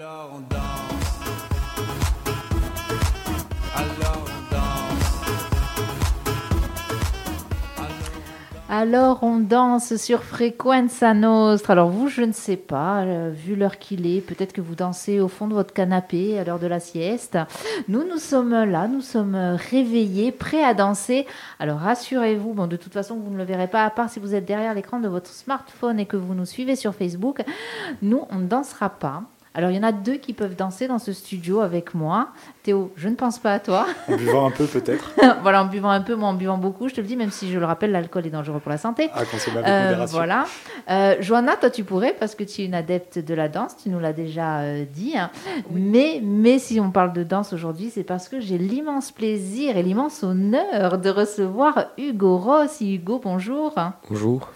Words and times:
Alors 0.00 0.30
on 0.32 0.40
danse. 0.42 0.60
Alors 3.74 4.26
on 4.26 4.54
danse. 4.54 5.04
Alors 8.68 9.18
on 9.24 9.38
danse 9.40 9.96
sur 9.96 10.22
Frequenza 10.22 11.14
Nostra. 11.14 11.72
Alors 11.72 11.88
vous, 11.88 12.06
je 12.06 12.22
ne 12.22 12.30
sais 12.30 12.56
pas, 12.56 13.00
euh, 13.00 13.32
vu 13.34 13.56
l'heure 13.56 13.78
qu'il 13.78 14.06
est, 14.06 14.20
peut-être 14.20 14.52
que 14.52 14.60
vous 14.60 14.76
dansez 14.76 15.18
au 15.18 15.26
fond 15.26 15.48
de 15.48 15.54
votre 15.54 15.74
canapé 15.74 16.38
à 16.38 16.44
l'heure 16.44 16.60
de 16.60 16.68
la 16.68 16.78
sieste. 16.78 17.36
Nous, 17.88 18.06
nous 18.06 18.18
sommes 18.18 18.52
là, 18.52 18.86
nous 18.86 19.00
sommes 19.00 19.34
réveillés, 19.34 20.30
prêts 20.30 20.62
à 20.62 20.74
danser. 20.74 21.26
Alors 21.58 21.80
rassurez-vous, 21.80 22.54
bon 22.54 22.68
de 22.68 22.76
toute 22.76 22.92
façon 22.92 23.16
vous 23.16 23.32
ne 23.32 23.38
le 23.38 23.44
verrez 23.44 23.66
pas, 23.66 23.84
à 23.84 23.90
part 23.90 24.10
si 24.10 24.20
vous 24.20 24.36
êtes 24.36 24.44
derrière 24.44 24.74
l'écran 24.74 25.00
de 25.00 25.08
votre 25.08 25.30
smartphone 25.30 25.98
et 25.98 26.06
que 26.06 26.16
vous 26.16 26.34
nous 26.34 26.46
suivez 26.46 26.76
sur 26.76 26.94
Facebook. 26.94 27.42
Nous, 28.00 28.24
on 28.30 28.36
ne 28.36 28.46
dansera 28.46 28.90
pas. 28.90 29.24
Alors 29.58 29.70
il 29.72 29.76
y 29.76 29.78
en 29.80 29.82
a 29.82 29.90
deux 29.90 30.18
qui 30.18 30.34
peuvent 30.34 30.54
danser 30.54 30.86
dans 30.86 31.00
ce 31.00 31.12
studio 31.12 31.58
avec 31.62 31.92
moi. 31.92 32.28
Théo, 32.62 32.92
je 32.94 33.08
ne 33.08 33.16
pense 33.16 33.40
pas 33.40 33.54
à 33.54 33.58
toi. 33.58 33.86
En 34.08 34.14
buvant 34.14 34.46
un 34.46 34.52
peu 34.52 34.66
peut-être. 34.66 35.10
voilà, 35.42 35.64
en 35.64 35.66
buvant 35.66 35.90
un 35.90 36.00
peu, 36.00 36.14
moi 36.14 36.28
en 36.28 36.34
buvant 36.34 36.58
beaucoup, 36.58 36.86
je 36.88 36.94
te 36.94 37.00
le 37.00 37.08
dis, 37.08 37.16
même 37.16 37.32
si 37.32 37.50
je 37.50 37.58
le 37.58 37.64
rappelle, 37.66 37.90
l'alcool 37.90 38.24
est 38.24 38.30
dangereux 38.30 38.60
pour 38.60 38.70
la 38.70 38.78
santé. 38.78 39.10
À 39.14 39.24
consommer 39.24 39.56
avec 39.58 39.68
Euh, 39.68 39.84
modération. 39.90 40.16
voilà. 40.16 40.44
Euh, 40.88 41.16
Johanna, 41.18 41.56
toi 41.56 41.70
tu 41.70 41.82
pourrais 41.82 42.12
parce 42.12 42.36
que 42.36 42.44
tu 42.44 42.62
es 42.62 42.66
une 42.66 42.74
adepte 42.74 43.18
de 43.18 43.34
la 43.34 43.48
danse, 43.48 43.76
tu 43.82 43.88
nous 43.90 43.98
l'as 43.98 44.12
déjà 44.12 44.60
euh, 44.60 44.84
dit. 44.94 45.18
hein. 45.18 45.28
Mais, 45.72 46.20
mais 46.22 46.60
si 46.60 46.78
on 46.78 46.92
parle 46.92 47.12
de 47.12 47.24
danse 47.24 47.52
aujourd'hui, 47.52 47.90
c'est 47.92 48.04
parce 48.04 48.28
que 48.28 48.38
j'ai 48.38 48.58
l'immense 48.58 49.10
plaisir 49.10 49.76
et 49.76 49.82
l'immense 49.82 50.22
honneur 50.22 50.98
de 50.98 51.10
recevoir 51.10 51.86
Hugo 51.98 52.36
Rossi. 52.36 52.94
Hugo, 52.94 53.20
bonjour. 53.20 53.74
Bonjour. 54.08 54.48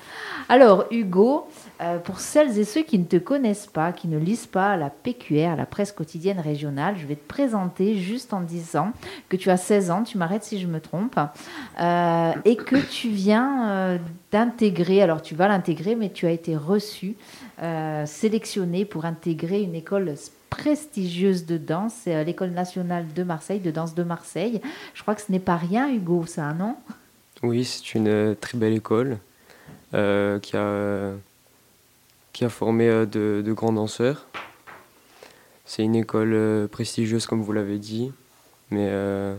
Alors 0.48 0.84
Hugo, 0.92 1.46
euh, 1.82 1.98
pour 1.98 2.20
celles 2.20 2.58
et 2.58 2.64
ceux 2.64 2.82
qui 2.82 2.98
ne 2.98 3.04
te 3.04 3.16
connaissent 3.16 3.66
pas, 3.66 3.92
qui 3.92 4.06
ne 4.06 4.18
lisent 4.18 4.46
pas 4.46 4.76
la 4.76 4.88
PQR, 4.88 5.56
la 5.56 5.66
presse 5.66 5.90
quotidienne 5.90 6.38
régionale, 6.38 6.94
je 6.96 7.06
vais 7.06 7.16
te 7.16 7.26
présenter 7.26 7.96
juste 7.96 8.32
en 8.32 8.40
disant 8.40 8.92
que 9.28 9.36
tu 9.36 9.50
as 9.50 9.56
16 9.56 9.90
ans, 9.90 10.02
tu 10.04 10.16
m'arrêtes 10.16 10.44
si 10.44 10.60
je 10.60 10.68
me 10.68 10.80
trompe, 10.80 11.18
euh, 11.80 12.32
et 12.44 12.54
que 12.54 12.76
tu 12.76 13.08
viens 13.08 13.68
euh, 13.68 13.98
d'intégrer, 14.30 15.02
alors 15.02 15.22
tu 15.22 15.34
vas 15.34 15.48
l'intégrer, 15.48 15.96
mais 15.96 16.10
tu 16.10 16.26
as 16.26 16.30
été 16.30 16.56
reçu, 16.56 17.16
sélectionné 18.06 18.84
pour 18.84 19.04
intégrer 19.04 19.62
une 19.62 19.76
école 19.76 20.14
prestigieuse 20.50 21.46
de 21.46 21.58
danse, 21.58 22.06
l'école 22.06 22.50
nationale 22.50 23.06
de 23.14 23.22
Marseille, 23.22 23.60
de 23.60 23.70
danse 23.70 23.94
de 23.94 24.02
Marseille. 24.02 24.60
Je 24.94 25.02
crois 25.02 25.14
que 25.14 25.20
ce 25.20 25.30
n'est 25.30 25.38
pas 25.38 25.56
rien 25.56 25.88
Hugo, 25.88 26.26
ça, 26.26 26.52
non? 26.54 26.74
Oui, 27.44 27.64
c'est 27.64 27.94
une 27.94 28.34
très 28.40 28.58
belle 28.58 28.72
école 28.72 29.18
qui, 29.92 30.56
a, 30.56 31.12
qui 32.32 32.44
a 32.44 32.48
formé 32.48 32.88
euh, 32.88 33.06
de, 33.06 33.42
de 33.44 33.52
grands 33.52 33.72
danseurs. 33.72 34.26
C'est 35.64 35.82
une 35.82 35.94
école 35.94 36.32
euh, 36.34 36.66
prestigieuse, 36.68 37.26
comme 37.26 37.42
vous 37.42 37.52
l'avez 37.52 37.78
dit, 37.78 38.12
mais 38.70 38.88
euh, 38.90 39.34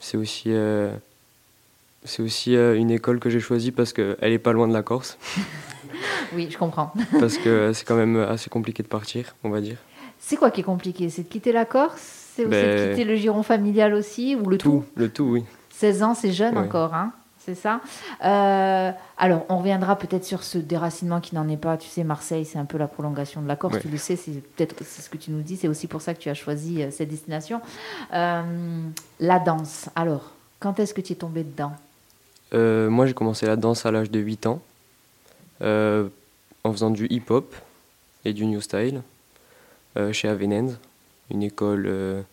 c'est 0.00 0.16
aussi, 0.16 0.52
c'est 2.04 2.22
aussi 2.22 2.54
une 2.54 2.90
école 2.90 3.18
que 3.18 3.30
j'ai 3.30 3.40
choisie 3.40 3.72
parce 3.72 3.92
qu'elle 3.92 4.16
n'est 4.22 4.38
pas 4.38 4.52
loin 4.52 4.68
de 4.68 4.72
la 4.72 4.82
Corse, 4.82 5.18
Oui, 6.34 6.48
je 6.50 6.58
comprends. 6.58 6.92
parce 7.20 7.38
que 7.38 7.72
c'est 7.72 7.84
quand 7.86 7.96
même 7.96 8.16
assez 8.16 8.50
compliqué 8.50 8.82
de 8.82 8.88
partir, 8.88 9.34
on 9.44 9.50
va 9.50 9.60
dire. 9.60 9.78
C'est 10.18 10.36
quoi 10.36 10.50
qui 10.50 10.60
est 10.60 10.64
compliqué? 10.64 11.08
C'est 11.10 11.22
de 11.22 11.28
quitter 11.28 11.52
la 11.52 11.64
Corse? 11.64 12.00
C'est 12.00 12.42
c'est 12.42 12.44
de 12.44 12.48
Ben, 12.50 12.90
quitter 12.90 13.04
le 13.04 13.16
giron 13.16 13.42
familial 13.42 13.94
aussi 13.94 14.36
Ou 14.36 14.48
le 14.48 14.58
tout, 14.58 14.70
Tout, 14.70 14.84
le 14.94 15.08
tout, 15.08 15.24
oui. 15.24 15.44
16 15.70 16.02
ans, 16.02 16.14
c'est 16.14 16.32
jeune 16.32 16.56
encore, 16.58 16.94
hein? 16.94 17.12
C'est 17.48 17.54
ça 17.54 17.80
Euh, 18.24 18.92
Alors, 19.16 19.46
on 19.48 19.58
reviendra 19.58 19.96
peut-être 19.96 20.24
sur 20.24 20.42
ce 20.42 20.58
déracinement 20.58 21.20
qui 21.20 21.34
n'en 21.34 21.48
est 21.48 21.56
pas. 21.56 21.76
Tu 21.78 21.88
sais, 21.88 22.04
Marseille, 22.04 22.44
c'est 22.44 22.58
un 22.58 22.66
peu 22.66 22.76
la 22.76 22.88
prolongation 22.88 23.40
de 23.40 23.48
la 23.48 23.56
Corse. 23.56 23.74
Ouais. 23.74 23.80
Tu 23.80 23.88
le 23.88 23.96
sais, 23.96 24.16
c'est 24.16 24.32
peut-être 24.32 24.74
c'est 24.84 25.00
ce 25.02 25.08
que 25.08 25.16
tu 25.16 25.30
nous 25.30 25.40
dis. 25.40 25.56
C'est 25.56 25.68
aussi 25.68 25.86
pour 25.86 26.02
ça 26.02 26.12
que 26.14 26.20
tu 26.20 26.28
as 26.28 26.34
choisi 26.34 26.82
euh, 26.82 26.90
cette 26.90 27.08
destination. 27.08 27.60
Euh, 28.12 28.42
la 29.18 29.38
danse. 29.38 29.88
Alors, 29.96 30.32
quand 30.60 30.78
est-ce 30.78 30.92
que 30.92 31.00
tu 31.00 31.14
es 31.14 31.16
tombé 31.16 31.42
dedans? 31.42 31.72
Euh, 32.52 32.90
moi, 32.90 33.06
j'ai 33.06 33.14
commencé 33.14 33.46
la 33.46 33.56
danse 33.56 33.86
à 33.86 33.90
l'âge 33.90 34.10
de 34.10 34.20
8 34.20 34.46
ans, 34.46 34.60
en 35.62 36.72
faisant 36.72 36.90
du 36.90 37.06
hip-hop 37.08 37.54
et 38.24 38.32
du 38.32 38.44
new 38.46 38.60
style 38.60 39.02
chez 40.12 40.28
Avenens, 40.28 40.78
une 41.30 41.42
école 41.42 42.24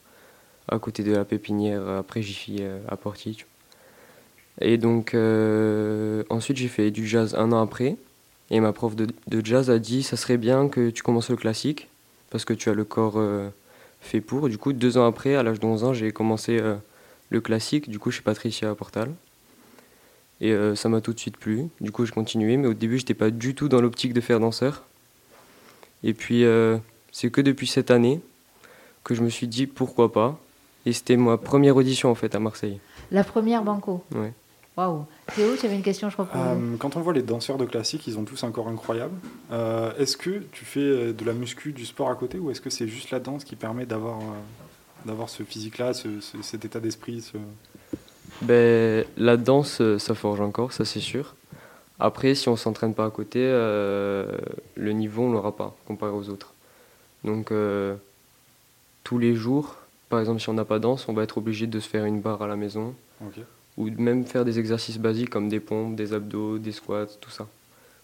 à 0.67 0.77
côté 0.77 1.03
de 1.03 1.11
la 1.15 1.25
pépinière 1.25 1.87
après 1.87 2.21
Jiffy 2.21 2.61
à 2.87 2.95
Porty. 2.95 3.45
Et 4.61 4.77
donc, 4.77 5.13
euh, 5.13 6.23
ensuite, 6.29 6.57
j'ai 6.57 6.67
fait 6.67 6.91
du 6.91 7.07
jazz 7.07 7.35
un 7.35 7.51
an 7.51 7.61
après. 7.61 7.97
Et 8.51 8.59
ma 8.59 8.73
prof 8.73 8.95
de, 8.95 9.07
de 9.27 9.45
jazz 9.45 9.69
a 9.69 9.79
dit 9.79 10.03
ça 10.03 10.17
serait 10.17 10.37
bien 10.37 10.69
que 10.69 10.91
tu 10.91 11.01
commences 11.01 11.29
le 11.29 11.35
classique 11.35 11.89
parce 12.29 12.45
que 12.45 12.53
tu 12.53 12.69
as 12.69 12.73
le 12.73 12.83
corps 12.83 13.15
euh, 13.17 13.49
fait 14.01 14.21
pour. 14.21 14.49
Du 14.49 14.57
coup, 14.57 14.71
deux 14.71 14.97
ans 14.97 15.05
après, 15.05 15.35
à 15.35 15.43
l'âge 15.43 15.59
de 15.59 15.65
11 15.65 15.83
ans, 15.83 15.93
j'ai 15.93 16.11
commencé 16.11 16.59
euh, 16.59 16.75
le 17.29 17.41
classique, 17.41 17.89
du 17.89 17.97
coup, 17.97 18.11
chez 18.11 18.21
Patricia 18.21 18.73
Portal. 18.75 19.11
Et 20.41 20.53
ça 20.75 20.89
m'a 20.89 20.99
tout 20.99 21.13
de 21.13 21.19
suite 21.19 21.37
plu. 21.37 21.69
Du 21.79 21.93
coup, 21.93 22.05
j'ai 22.05 22.11
continué, 22.11 22.57
mais 22.57 22.67
au 22.67 22.73
début, 22.73 22.97
j'étais 22.97 23.13
pas 23.13 23.31
du 23.31 23.55
tout 23.55 23.69
dans 23.69 23.79
l'optique 23.79 24.11
de 24.11 24.19
faire 24.19 24.41
danseur. 24.41 24.83
Et 26.03 26.13
puis, 26.13 26.43
c'est 27.13 27.31
que 27.31 27.39
depuis 27.39 27.67
cette 27.67 27.89
année 27.89 28.19
que 29.05 29.15
je 29.15 29.21
me 29.21 29.29
suis 29.29 29.47
dit 29.47 29.65
pourquoi 29.65 30.11
pas. 30.11 30.37
Et 30.85 30.91
c'était 30.91 31.15
ma 31.15 31.37
première 31.37 31.77
audition 31.77 32.11
en 32.11 32.15
fait 32.15 32.35
à 32.35 32.39
Marseille. 32.39 32.79
La 33.11 33.23
première 33.23 33.63
banco. 33.63 34.03
Ouais. 34.13 34.33
Waouh. 34.77 35.05
Théo, 35.35 35.55
tu 35.57 35.65
avais 35.65 35.75
une 35.75 35.81
question, 35.83 36.09
je 36.09 36.13
crois. 36.15 36.25
Pour... 36.25 36.41
Euh, 36.41 36.75
quand 36.79 36.95
on 36.97 37.01
voit 37.01 37.13
les 37.13 37.21
danseurs 37.21 37.57
de 37.57 37.65
classique, 37.65 38.07
ils 38.07 38.17
ont 38.19 38.23
tous 38.25 38.43
un 38.43 38.51
corps 38.51 38.67
incroyable. 38.67 39.13
Euh, 39.51 39.93
est-ce 39.97 40.17
que 40.17 40.41
tu 40.51 40.65
fais 40.65 40.79
euh, 40.81 41.13
de 41.13 41.23
la 41.23 41.33
muscu, 41.33 41.71
du 41.71 41.85
sport 41.85 42.09
à 42.09 42.15
côté, 42.15 42.39
ou 42.39 42.51
est-ce 42.51 42.59
que 42.61 42.69
c'est 42.69 42.87
juste 42.87 43.11
la 43.11 43.19
danse 43.19 43.43
qui 43.45 43.55
permet 43.55 43.85
d'avoir 43.85 44.19
euh, 44.19 45.05
d'avoir 45.05 45.29
ce 45.29 45.43
physique-là, 45.43 45.93
ce- 45.93 46.19
ce- 46.19 46.41
cet 46.41 46.65
état 46.65 46.79
d'esprit 46.79 47.21
ce- 47.21 47.37
Ben, 48.41 49.05
la 49.17 49.37
danse, 49.37 49.81
ça 49.97 50.13
forge 50.15 50.41
encore, 50.41 50.73
ça 50.73 50.83
c'est 50.83 50.99
sûr. 50.99 51.35
Après, 51.99 52.35
si 52.35 52.49
on 52.49 52.57
s'entraîne 52.57 52.93
pas 52.93 53.05
à 53.05 53.09
côté, 53.11 53.39
euh, 53.41 54.27
le 54.75 54.91
niveau, 54.91 55.23
on 55.23 55.31
l'aura 55.31 55.55
pas 55.55 55.73
comparé 55.87 56.11
aux 56.11 56.27
autres. 56.29 56.53
Donc, 57.23 57.51
euh, 57.51 57.95
tous 59.05 59.17
les 59.19 59.35
jours, 59.35 59.75
par 60.09 60.19
exemple, 60.19 60.41
si 60.41 60.49
on 60.49 60.53
n'a 60.53 60.65
pas 60.65 60.79
danse, 60.79 61.07
on 61.07 61.13
va 61.13 61.23
être 61.23 61.37
obligé 61.37 61.67
de 61.67 61.79
se 61.79 61.87
faire 61.87 62.03
une 62.03 62.19
barre 62.19 62.41
à 62.41 62.47
la 62.47 62.57
maison. 62.57 62.93
Ok. 63.25 63.39
Ou 63.77 63.89
même 63.89 64.25
faire 64.25 64.45
des 64.45 64.57
exercices 64.59 64.97
basiques 64.97 65.29
comme 65.29 65.49
des 65.49 65.59
pompes, 65.59 65.95
des 65.95 66.13
abdos, 66.13 66.57
des 66.59 66.71
squats, 66.71 67.07
tout 67.19 67.29
ça. 67.31 67.47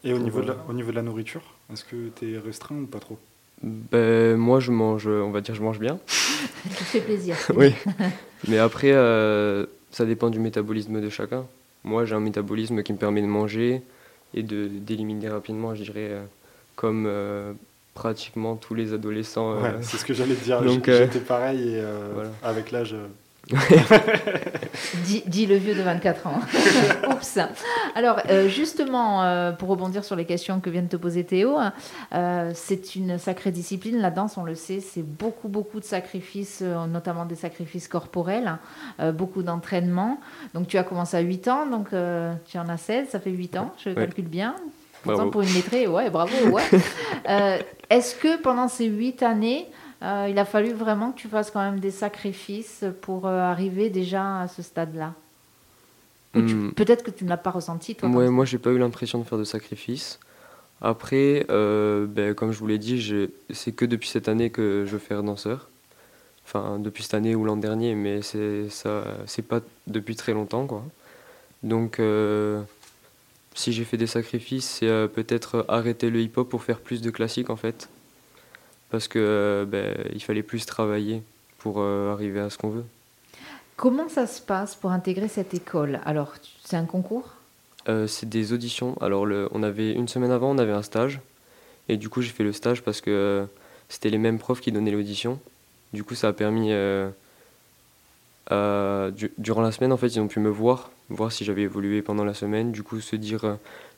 Et 0.03 0.13
au 0.13 0.19
niveau, 0.19 0.41
de 0.41 0.47
la, 0.47 0.53
euh, 0.53 0.57
au 0.69 0.73
niveau 0.73 0.89
de 0.91 0.95
la 0.95 1.01
nourriture, 1.03 1.41
est-ce 1.71 1.83
que 1.83 2.09
tu 2.19 2.33
es 2.33 2.37
restreint 2.39 2.75
ou 2.75 2.87
pas 2.87 2.99
trop? 2.99 3.17
Ben, 3.63 4.35
moi, 4.37 4.59
je 4.59 4.71
mange, 4.71 5.07
on 5.07 5.29
va 5.29 5.41
dire, 5.41 5.53
je 5.53 5.61
mange 5.61 5.79
bien. 5.79 5.99
Te 6.07 6.83
fais 6.83 7.01
plaisir. 7.01 7.35
Oui. 7.55 7.73
Mais 8.47 8.57
après, 8.57 8.91
euh, 8.91 9.65
ça 9.91 10.05
dépend 10.05 10.29
du 10.31 10.39
métabolisme 10.39 10.99
de 10.99 11.09
chacun. 11.09 11.45
Moi, 11.83 12.05
j'ai 12.05 12.15
un 12.15 12.19
métabolisme 12.19 12.81
qui 12.83 12.93
me 12.93 12.97
permet 12.97 13.21
de 13.21 13.27
manger 13.27 13.81
et 14.33 14.41
de 14.43 14.67
d'éliminer 14.67 15.29
rapidement, 15.29 15.75
je 15.75 15.83
dirais, 15.83 16.07
euh, 16.11 16.23
comme 16.75 17.05
euh, 17.07 17.53
pratiquement 17.93 18.55
tous 18.55 18.73
les 18.73 18.93
adolescents. 18.93 19.51
euh, 19.53 19.61
Ouais, 19.61 19.75
c'est 19.81 19.97
ce 19.97 20.05
que 20.05 20.13
j'allais 20.15 20.35
te 20.35 20.43
dire. 20.43 20.61
donc, 20.63 20.87
euh, 20.87 21.05
J'étais 21.05 21.19
pareil 21.23 21.59
et 21.75 21.81
euh, 21.81 22.09
voilà. 22.15 22.29
avec 22.43 22.71
l'âge. 22.71 22.95
dis 25.27 25.45
le 25.45 25.55
vieux 25.55 25.75
de 25.75 25.81
24 25.81 26.27
ans. 26.27 26.39
Oups. 27.09 27.39
Alors, 27.95 28.21
euh, 28.29 28.47
justement, 28.47 29.23
euh, 29.23 29.51
pour 29.51 29.69
rebondir 29.69 30.03
sur 30.03 30.15
les 30.15 30.25
questions 30.25 30.59
que 30.59 30.69
vient 30.69 30.81
de 30.81 30.87
te 30.87 30.95
poser 30.95 31.23
Théo, 31.23 31.57
euh, 32.13 32.51
c'est 32.53 32.95
une 32.95 33.17
sacrée 33.17 33.51
discipline. 33.51 33.99
La 33.99 34.11
danse, 34.11 34.37
on 34.37 34.43
le 34.43 34.55
sait, 34.55 34.79
c'est 34.79 35.03
beaucoup, 35.03 35.47
beaucoup 35.47 35.79
de 35.79 35.85
sacrifices, 35.85 36.61
notamment 36.61 37.25
des 37.25 37.35
sacrifices 37.35 37.87
corporels, 37.87 38.57
euh, 38.99 39.11
beaucoup 39.11 39.43
d'entraînement. 39.43 40.19
Donc, 40.53 40.67
tu 40.67 40.77
as 40.77 40.83
commencé 40.83 41.17
à 41.17 41.21
8 41.21 41.47
ans, 41.47 41.65
donc 41.65 41.89
tu 42.45 42.57
en 42.57 42.69
as 42.69 42.77
16, 42.77 43.09
ça 43.09 43.19
fait 43.19 43.31
8 43.31 43.57
ans, 43.57 43.73
je 43.83 43.89
Ouais. 43.89 43.95
calcule 43.95 44.27
bien. 44.27 44.55
Bravo. 45.03 45.31
pour 45.31 45.41
une 45.41 45.49
lettrée, 45.49 45.87
ouais, 45.87 46.11
bravo, 46.11 46.31
ouais. 46.49 46.61
Est-ce 47.89 48.15
que 48.15 48.39
pendant 48.39 48.67
ces 48.67 48.85
8 48.85 49.23
années, 49.23 49.67
euh, 50.03 50.27
il 50.29 50.39
a 50.39 50.45
fallu 50.45 50.73
vraiment 50.73 51.11
que 51.11 51.19
tu 51.19 51.27
fasses 51.27 51.51
quand 51.51 51.59
même 51.59 51.79
des 51.79 51.91
sacrifices 51.91 52.85
pour 53.01 53.27
euh, 53.27 53.39
arriver 53.39 53.89
déjà 53.89 54.41
à 54.41 54.47
ce 54.47 54.61
stade-là 54.61 55.13
Hmm. 56.33 56.69
Peut-être 56.69 57.03
que 57.03 57.11
tu 57.11 57.25
ne 57.25 57.29
l'as 57.29 57.35
pas 57.35 57.51
ressenti, 57.51 57.93
toi. 57.93 58.07
Ouais, 58.07 58.29
moi, 58.29 58.45
j'ai 58.45 58.57
pas 58.57 58.69
eu 58.69 58.77
l'impression 58.77 59.19
de 59.19 59.25
faire 59.25 59.37
de 59.37 59.43
sacrifices. 59.43 60.17
Après, 60.79 61.45
euh, 61.49 62.05
ben, 62.07 62.33
comme 62.33 62.53
je 62.53 62.59
vous 62.59 62.67
l'ai 62.67 62.77
dit, 62.77 63.29
c'est 63.49 63.73
que 63.73 63.83
depuis 63.83 64.07
cette 64.07 64.29
année 64.29 64.49
que 64.49 64.85
je 64.85 64.91
veux 64.93 64.97
faire 64.97 65.23
danseur. 65.23 65.67
Enfin, 66.45 66.79
depuis 66.79 67.03
cette 67.03 67.15
année 67.15 67.35
ou 67.35 67.43
l'an 67.43 67.57
dernier, 67.57 67.95
mais 67.95 68.21
c'est 68.21 68.69
ça, 68.69 69.03
c'est 69.25 69.45
pas 69.45 69.59
depuis 69.87 70.15
très 70.15 70.31
longtemps, 70.31 70.67
quoi. 70.67 70.85
Donc, 71.63 71.99
si 73.53 73.73
j'ai 73.73 73.83
fait 73.83 73.97
des 73.97 74.07
sacrifices, 74.07 74.79
c'est 74.79 75.09
peut-être 75.09 75.65
arrêter 75.67 76.09
le 76.09 76.21
hip-hop 76.21 76.47
pour 76.47 76.63
faire 76.63 76.79
plus 76.79 77.01
de 77.01 77.09
classiques, 77.09 77.49
en 77.49 77.57
fait. 77.57 77.89
Parce 78.91 79.07
que 79.07 79.65
ben, 79.67 79.95
il 80.13 80.21
fallait 80.21 80.43
plus 80.43 80.65
travailler 80.65 81.23
pour 81.57 81.75
euh, 81.79 82.11
arriver 82.11 82.39
à 82.41 82.49
ce 82.49 82.57
qu'on 82.57 82.69
veut. 82.69 82.83
Comment 83.77 84.09
ça 84.09 84.27
se 84.27 84.41
passe 84.41 84.75
pour 84.75 84.91
intégrer 84.91 85.27
cette 85.27 85.53
école? 85.53 86.01
Alors, 86.05 86.33
c'est 86.63 86.75
un 86.75 86.85
concours? 86.85 87.29
Euh, 87.89 88.05
c'est 88.05 88.29
des 88.29 88.53
auditions. 88.53 88.95
Alors, 89.01 89.25
le, 89.25 89.49
on 89.53 89.63
avait 89.63 89.93
une 89.93 90.07
semaine 90.07 90.31
avant, 90.31 90.51
on 90.51 90.57
avait 90.57 90.73
un 90.73 90.83
stage. 90.83 91.19
Et 91.89 91.97
du 91.97 92.09
coup, 92.09 92.21
j'ai 92.21 92.29
fait 92.31 92.43
le 92.43 92.53
stage 92.53 92.83
parce 92.83 93.01
que 93.01 93.47
c'était 93.89 94.09
les 94.09 94.19
mêmes 94.19 94.37
profs 94.37 94.61
qui 94.61 94.71
donnaient 94.71 94.91
l'audition. 94.91 95.39
Du 95.93 96.03
coup, 96.03 96.13
ça 96.15 96.27
a 96.27 96.33
permis. 96.33 96.71
euh, 96.71 97.09
à- 98.49 99.09
du- 99.11 99.31
durant 99.37 99.61
la 99.61 99.71
semaine, 99.71 99.91
en 99.93 99.97
fait, 99.97 100.07
ils 100.07 100.19
ont 100.19 100.27
pu 100.27 100.39
me 100.39 100.49
voir, 100.49 100.91
voir 101.09 101.31
si 101.31 101.45
j'avais 101.45 101.61
évolué 101.63 102.01
pendant 102.01 102.25
la 102.25 102.33
semaine. 102.33 102.71
Du 102.71 102.83
coup, 102.83 102.99
se 102.99 103.15
dire, 103.15 103.45
euh, 103.45 103.55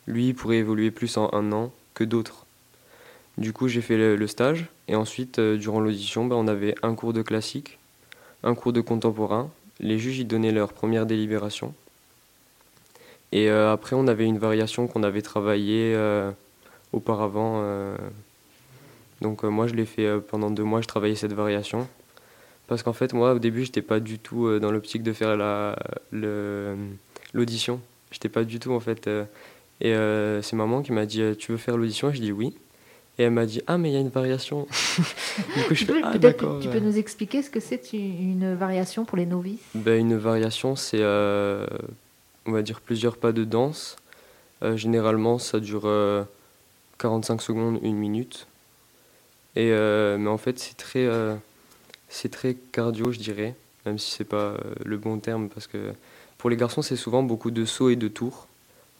lui, 0.07 0.30
il 0.30 0.36
pourrait 0.36 0.57
évoluer 0.57 0.92
plus 0.92 1.18
en 1.18 1.34
un 1.34 1.51
an 1.51 1.72
que 1.94 2.04
d'autres. 2.04 2.43
Du 3.38 3.51
coup, 3.51 3.68
j'ai 3.68 3.81
fait 3.81 3.97
le, 3.97 4.27
stage. 4.27 4.65
Et 4.88 4.95
ensuite, 4.95 5.39
euh, 5.39 5.57
durant 5.57 5.80
l'audition, 5.80 6.25
ben, 6.25 6.35
on 6.35 6.47
avait 6.47 6.75
un 6.83 6.94
cours 6.94 7.13
de 7.13 7.21
classique, 7.21 7.80
un 8.44 8.53
cours 8.53 8.74
de 8.74 8.81
contemporain. 8.81 9.50
Les 9.80 9.97
juges, 9.97 10.19
ils 10.19 10.27
donnaient 10.27 10.51
leur 10.51 10.74
première 10.74 11.06
délibération. 11.06 11.74
Et 13.31 13.50
euh, 13.50 13.74
après, 13.74 13.95
on 13.95 14.07
avait 14.07 14.25
une 14.25 14.38
variation 14.38 14.88
qu'on 14.88 15.01
avait 15.01 15.24
travaillée 15.24 15.94
euh, 15.95 16.31
auparavant. 16.91 17.63
donc, 19.21 19.44
moi, 19.44 19.68
je 19.68 19.74
l'ai 19.74 19.85
fait 19.85 20.19
pendant 20.19 20.51
deux 20.51 20.63
mois, 20.63 20.81
je 20.81 20.88
travaillais 20.88 21.15
cette 21.15 21.33
variation. 21.33 21.88
Parce 22.68 22.83
qu'en 22.83 22.94
fait, 22.94 23.13
moi, 23.13 23.33
au 23.33 23.39
début, 23.39 23.65
j'étais 23.65 23.81
pas 23.81 24.00
du 24.00 24.19
tout 24.19 24.59
dans 24.59 24.71
l'optique 24.71 25.01
de 25.01 25.13
faire 25.13 25.35
la, 25.35 25.75
l'audition. 27.33 27.81
J'étais 28.12 28.30
pas 28.30 28.44
du 28.44 28.59
tout, 28.59 28.74
en 28.74 28.80
fait. 28.80 29.09
et 29.81 29.95
c'est 30.44 30.56
maman 30.56 30.83
qui 30.83 30.91
m'a 30.91 31.07
dit 31.07 31.24
Tu 31.39 31.51
veux 31.51 31.57
faire 31.57 31.77
l'audition? 31.77 32.13
Je 32.13 32.21
dis 32.21 32.31
oui. 32.31 32.56
Et 33.19 33.24
elle 33.24 33.31
m'a 33.31 33.45
dit 33.45 33.62
Ah, 33.68 33.77
mais 33.77 33.89
il 33.92 33.94
y 33.94 33.98
a 33.98 34.00
une 34.00 34.10
variation. 34.10 34.68
du 35.56 35.63
coup, 35.65 35.75
je 35.75 35.86
Tu 35.86 35.86
fais 35.86 36.01
Ah, 36.04 36.10
peut-être 36.12 36.21
d'accord. 36.21 36.57
que 36.60 36.63
tu 36.63 36.69
peux 36.69 36.80
nous 36.80 36.98
expliquer 36.98 37.42
ce 37.44 37.50
que 37.50 37.60
c'est 37.60 37.94
une 37.94 38.56
variation 38.56 39.06
pour 39.06 39.18
les 39.18 39.25
novices? 39.25 39.60
Ben, 39.75 40.00
une 40.00 40.18
variation, 40.18 40.75
c'est, 40.75 41.00
euh, 41.01 41.65
on 42.45 42.51
va 42.51 42.62
dire, 42.63 42.81
plusieurs 42.81 43.18
pas 43.18 43.31
de 43.31 43.44
danse. 43.44 43.98
Euh, 44.63 44.77
généralement, 44.77 45.38
ça 45.38 45.60
dure 45.60 45.83
euh, 45.86 46.24
45 46.98 47.42
secondes, 47.42 47.80
une 47.83 47.98
minute. 47.98 48.48
Et, 49.56 49.69
euh, 49.71 50.18
mais 50.18 50.30
en 50.30 50.38
fait, 50.39 50.57
c'est 50.57 50.75
très, 50.77 51.06
euh, 51.06 51.36
c'est 52.09 52.30
très 52.31 52.56
cardio, 52.56 53.12
je 53.12 53.19
dirais, 53.19 53.54
même 53.86 54.00
si 54.00 54.09
c'est 54.12 54.24
pas 54.24 54.38
euh, 54.38 54.57
le 54.83 54.98
bon 54.98 55.19
terme, 55.19 55.50
parce 55.50 55.68
que 55.68 55.92
pour 56.39 56.50
les 56.50 56.57
garçons, 56.57 56.81
c'est 56.81 56.95
souvent 56.95 57.21
beaucoup 57.21 57.51
de 57.51 57.63
sauts 57.66 57.89
et 57.89 57.95
de 57.95 58.07
tours. 58.07 58.48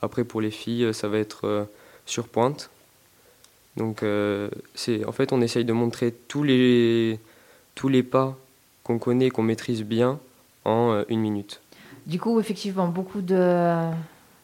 Après, 0.04 0.24
pour 0.24 0.40
les 0.42 0.52
filles, 0.52 0.84
euh, 0.86 0.94
ça 0.94 1.08
va 1.08 1.18
être 1.18 1.48
euh, 1.48 1.64
sur 2.06 2.28
pointe. 2.28 2.70
Donc, 3.78 4.04
euh, 4.04 4.50
c'est, 4.76 5.04
en 5.06 5.12
fait, 5.12 5.34
on 5.34 5.42
essaye 5.42 5.66
de 5.66 5.74
montrer 5.74 6.14
tous 6.28 6.44
les, 6.44 7.20
tous 7.76 7.90
les 7.90 8.04
pas 8.04 8.38
qu'on 8.84 9.00
connaît 9.00 9.30
qu'on 9.30 9.44
maîtrise 9.44 9.84
bien 9.84 10.20
en 10.66 10.92
euh, 10.92 11.04
une 11.10 11.22
minute. 11.22 11.60
Du 12.06 12.20
coup, 12.20 12.40
effectivement, 12.40 12.88
beaucoup 12.88 13.22
de. 13.22 13.36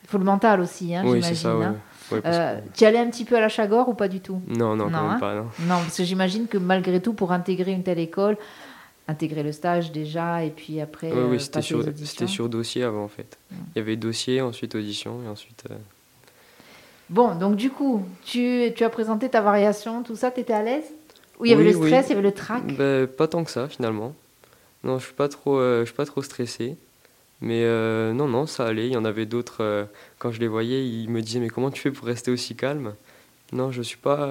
Il 0.03 0.07
faut 0.09 0.17
le 0.17 0.23
mental 0.23 0.61
aussi, 0.61 0.95
hein, 0.95 1.01
oui, 1.03 1.15
j'imagine. 1.21 1.35
c'est 1.35 1.41
ça. 1.43 1.57
ouais. 1.57 1.65
hein. 1.65 1.75
Ouais, 2.11 2.21
Euh, 2.25 2.55
que- 2.59 2.77
tu 2.77 2.85
allais 2.85 2.97
un 2.97 3.09
petit 3.11 3.23
peu 3.25 3.35
à 3.37 3.39
la 3.41 3.49
Chagor 3.49 3.87
ou 3.87 3.93
pas 3.93 4.07
du 4.07 4.19
tout? 4.19 4.41
Non, 4.47 4.75
non, 4.75 4.85
non, 4.85 4.91
quand 4.91 4.97
hein. 4.97 5.09
même 5.11 5.19
pas. 5.19 5.35
Non. 5.35 5.43
Non, 5.61 5.75
parce 5.81 5.97
que 5.97 6.03
j'imagine 6.03 6.47
que 6.47 6.57
malgré 6.57 6.99
tout, 6.99 7.13
pour 7.13 7.31
intégrer 7.31 7.71
une 7.71 7.83
telle 7.83 7.99
école, 7.99 8.35
intégrer 9.07 9.43
le 9.43 9.51
stage 9.51 9.91
déjà, 9.91 10.43
et 10.43 10.49
puis 10.49 10.81
après. 10.81 11.11
Oui, 11.11 11.37
oui, 11.37 11.39
sur, 11.61 11.83
c'était 12.03 12.25
sur 12.25 12.49
dossier 12.49 12.83
avant 12.83 13.03
en 13.03 13.07
fait. 13.09 13.37
Mm. 13.51 13.55
Il 13.75 13.79
y 13.79 13.81
avait 13.81 13.95
dossier, 13.95 14.41
ensuite 14.41 14.73
audition, 14.73 15.19
et 15.23 15.27
ensuite. 15.27 15.65
Bon, 17.09 17.35
donc 17.35 17.56
du 17.56 17.69
coup, 17.71 18.03
tu, 18.23 18.71
tu 18.75 18.83
as 18.83 18.89
présenté 18.89 19.29
ta 19.29 19.41
variation, 19.41 20.03
tout 20.03 20.15
ça, 20.15 20.29
tu 20.31 20.41
étais 20.41 20.53
à 20.53 20.61
l'aise 20.63 20.85
Ou 21.39 21.45
il 21.45 21.51
y 21.51 21.53
avait 21.53 21.63
Oui, 21.65 21.71
le 21.71 21.77
oui. 21.77 21.88
stress, 21.89 22.06
il 22.07 22.09
y 22.09 22.13
avait 22.13 22.21
le 22.21 22.31
trac 22.33 22.63
ben, 22.77 23.07
pas 23.07 23.27
tant 23.27 23.44
que 23.44 23.51
ça 23.51 23.67
finalement. 23.67 24.13
Non, 24.83 25.00
je 25.00 25.06
suis 25.06 25.13
pas 25.15 25.27
trop, 25.27 25.57
euh, 25.57 25.81
je 25.81 25.85
suis 25.85 25.95
pas 25.95 26.06
trop 26.06 26.21
stressé. 26.21 26.77
Mais 27.41 27.63
euh, 27.63 28.13
non, 28.13 28.27
non, 28.27 28.45
ça 28.45 28.65
allait. 28.67 28.88
Il 28.88 28.94
y 28.94 28.97
en 28.97 29.06
avait 29.06 29.25
d'autres. 29.25 29.57
euh, 29.63 29.85
quand 30.19 30.31
je 30.31 30.39
les 30.39 30.47
voyais, 30.47 30.85
ils 30.88 31.09
me 31.09 31.21
disaient 31.21 31.39
mais 31.39 31.50
comment 31.50 31.71
tu 31.71 31.81
fais 31.81 31.91
pour 31.91 32.06
rester 32.07 32.31
aussi 32.31 32.56
calme? 32.56 32.94
Non, 33.53 33.71
je 33.71 33.81
suis 33.81 33.97
pas, 33.97 34.27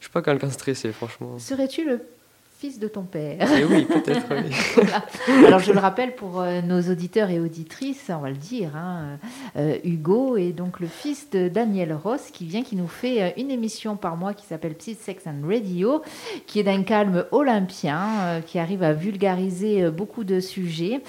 je 0.00 0.04
suis 0.04 0.12
pas 0.12 0.20
quelqu'un 0.20 0.50
stressé, 0.50 0.92
franchement. 0.92 1.38
Serais-tu 1.38 1.84
le 1.84 2.00
fils 2.60 2.78
de 2.78 2.88
ton 2.88 3.02
père 3.04 3.50
Et 3.56 3.64
oui, 3.64 3.86
peut-être. 3.86 4.26
oui. 4.30 4.54
Voilà. 4.74 5.04
Alors 5.46 5.60
je 5.60 5.72
le 5.72 5.78
rappelle 5.78 6.14
pour 6.14 6.40
euh, 6.40 6.60
nos 6.60 6.80
auditeurs 6.90 7.30
et 7.30 7.40
auditrices, 7.40 8.10
on 8.10 8.18
va 8.20 8.28
le 8.28 8.36
dire, 8.36 8.76
hein, 8.76 9.18
euh, 9.56 9.76
Hugo 9.84 10.36
est 10.36 10.52
donc 10.52 10.78
le 10.80 10.86
fils 10.86 11.30
de 11.30 11.48
Daniel 11.48 11.92
Ross 11.94 12.30
qui 12.32 12.44
vient, 12.44 12.62
qui 12.62 12.76
nous 12.76 12.86
fait 12.88 13.22
euh, 13.22 13.30
une 13.38 13.50
émission 13.50 13.96
par 13.96 14.16
mois 14.16 14.34
qui 14.34 14.44
s'appelle 14.46 14.74
Psy 14.74 14.94
Sex 14.94 15.26
and 15.26 15.46
Radio, 15.48 16.02
qui 16.46 16.60
est 16.60 16.62
d'un 16.62 16.82
calme 16.82 17.24
olympien, 17.32 18.40
qui 18.46 18.58
arrive 18.58 18.82
à 18.82 18.92
vulgariser 18.92 19.90
beaucoup 19.90 20.24
de 20.24 20.40
sujets. 20.40 21.00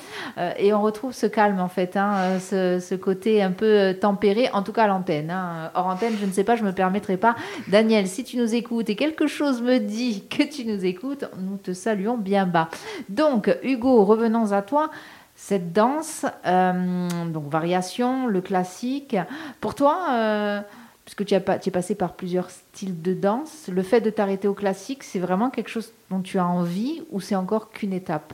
Et 0.57 0.74
on 0.74 0.81
retrouve 0.81 1.13
ce 1.13 1.25
calme 1.25 1.59
en 1.59 1.68
fait, 1.68 1.98
hein, 1.98 2.39
ce, 2.39 2.80
ce 2.80 2.95
côté 2.95 3.42
un 3.42 3.51
peu 3.51 3.95
tempéré, 4.00 4.50
en 4.53 4.63
tout 4.63 4.71
cas 4.71 4.83
à 4.83 4.88
l'antenne. 4.88 5.30
hein. 5.31 5.71
Hors 5.75 5.88
antenne, 5.88 6.13
je 6.19 6.25
ne 6.25 6.31
sais 6.31 6.44
pas, 6.44 6.56
je 6.56 6.63
me 6.63 6.71
permettrai 6.71 7.18
pas. 7.18 7.36
Daniel, 7.68 8.07
si 8.07 8.24
tu 8.24 8.38
nous 8.38 8.56
écoutes 8.56 8.89
et 8.89 8.95
quelque 8.95 9.27
chose 9.27 9.62
me 9.62 9.80
dit 9.80 10.24
que 10.30 10.44
tu 10.44 10.65
nous 10.65 10.86
écoutes, 10.86 11.25
nous 11.41 11.57
te 11.57 11.73
saluons 11.73 12.17
bien 12.17 12.45
bas. 12.45 12.69
Donc, 13.09 13.55
Hugo, 13.63 14.03
revenons 14.05 14.51
à 14.51 14.61
toi. 14.61 14.89
Cette 15.35 15.73
danse, 15.73 16.25
euh, 16.45 17.09
donc 17.31 17.49
variation, 17.49 18.27
le 18.27 18.41
classique. 18.41 19.17
Pour 19.59 19.73
toi, 19.73 20.07
euh, 20.11 20.61
puisque 21.03 21.25
tu, 21.25 21.33
as, 21.33 21.39
tu 21.39 21.69
es 21.69 21.71
passé 21.71 21.95
par 21.95 22.13
plusieurs 22.13 22.51
styles 22.51 23.01
de 23.01 23.13
danse, 23.13 23.67
le 23.67 23.81
fait 23.81 24.01
de 24.01 24.11
t'arrêter 24.11 24.47
au 24.47 24.53
classique, 24.53 25.03
c'est 25.03 25.19
vraiment 25.19 25.49
quelque 25.49 25.69
chose 25.69 25.91
dont 26.11 26.21
tu 26.21 26.38
as 26.38 26.45
envie 26.45 27.01
ou 27.09 27.19
c'est 27.21 27.35
encore 27.35 27.71
qu'une 27.71 27.93
étape? 27.93 28.33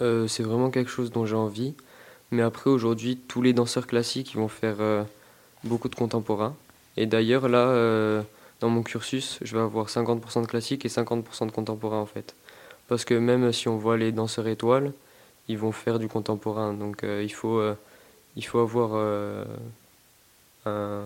Euh, 0.00 0.26
c'est 0.26 0.42
vraiment 0.42 0.70
quelque 0.70 0.90
chose 0.90 1.12
dont 1.12 1.24
j'ai 1.24 1.36
envie. 1.36 1.74
Mais 2.32 2.42
après, 2.42 2.68
aujourd'hui, 2.68 3.16
tous 3.28 3.40
les 3.40 3.52
danseurs 3.52 3.86
classiques 3.86 4.34
ils 4.34 4.38
vont 4.38 4.48
faire 4.48 4.76
beaucoup 5.64 5.88
de 5.88 5.94
contemporain. 5.94 6.54
Et 6.96 7.06
d'ailleurs, 7.06 7.48
là, 7.48 8.22
dans 8.60 8.68
mon 8.68 8.82
cursus, 8.82 9.38
je 9.42 9.56
vais 9.56 9.62
avoir 9.62 9.86
50% 9.88 10.42
de 10.42 10.46
classique 10.46 10.84
et 10.84 10.88
50% 10.88 11.46
de 11.46 11.52
contemporain, 11.52 11.98
en 12.00 12.06
fait. 12.06 12.34
Parce 12.88 13.04
que 13.04 13.14
même 13.14 13.52
si 13.52 13.68
on 13.68 13.76
voit 13.78 13.96
les 13.96 14.12
danseurs 14.12 14.48
étoiles, 14.48 14.92
ils 15.48 15.58
vont 15.58 15.72
faire 15.72 15.98
du 15.98 16.08
contemporain. 16.08 16.72
Donc, 16.74 17.04
euh, 17.04 17.22
il, 17.22 17.28
faut, 17.32 17.58
euh, 17.58 17.74
il 18.36 18.44
faut 18.44 18.58
avoir 18.58 18.90
euh, 18.94 19.44
un, 20.66 21.02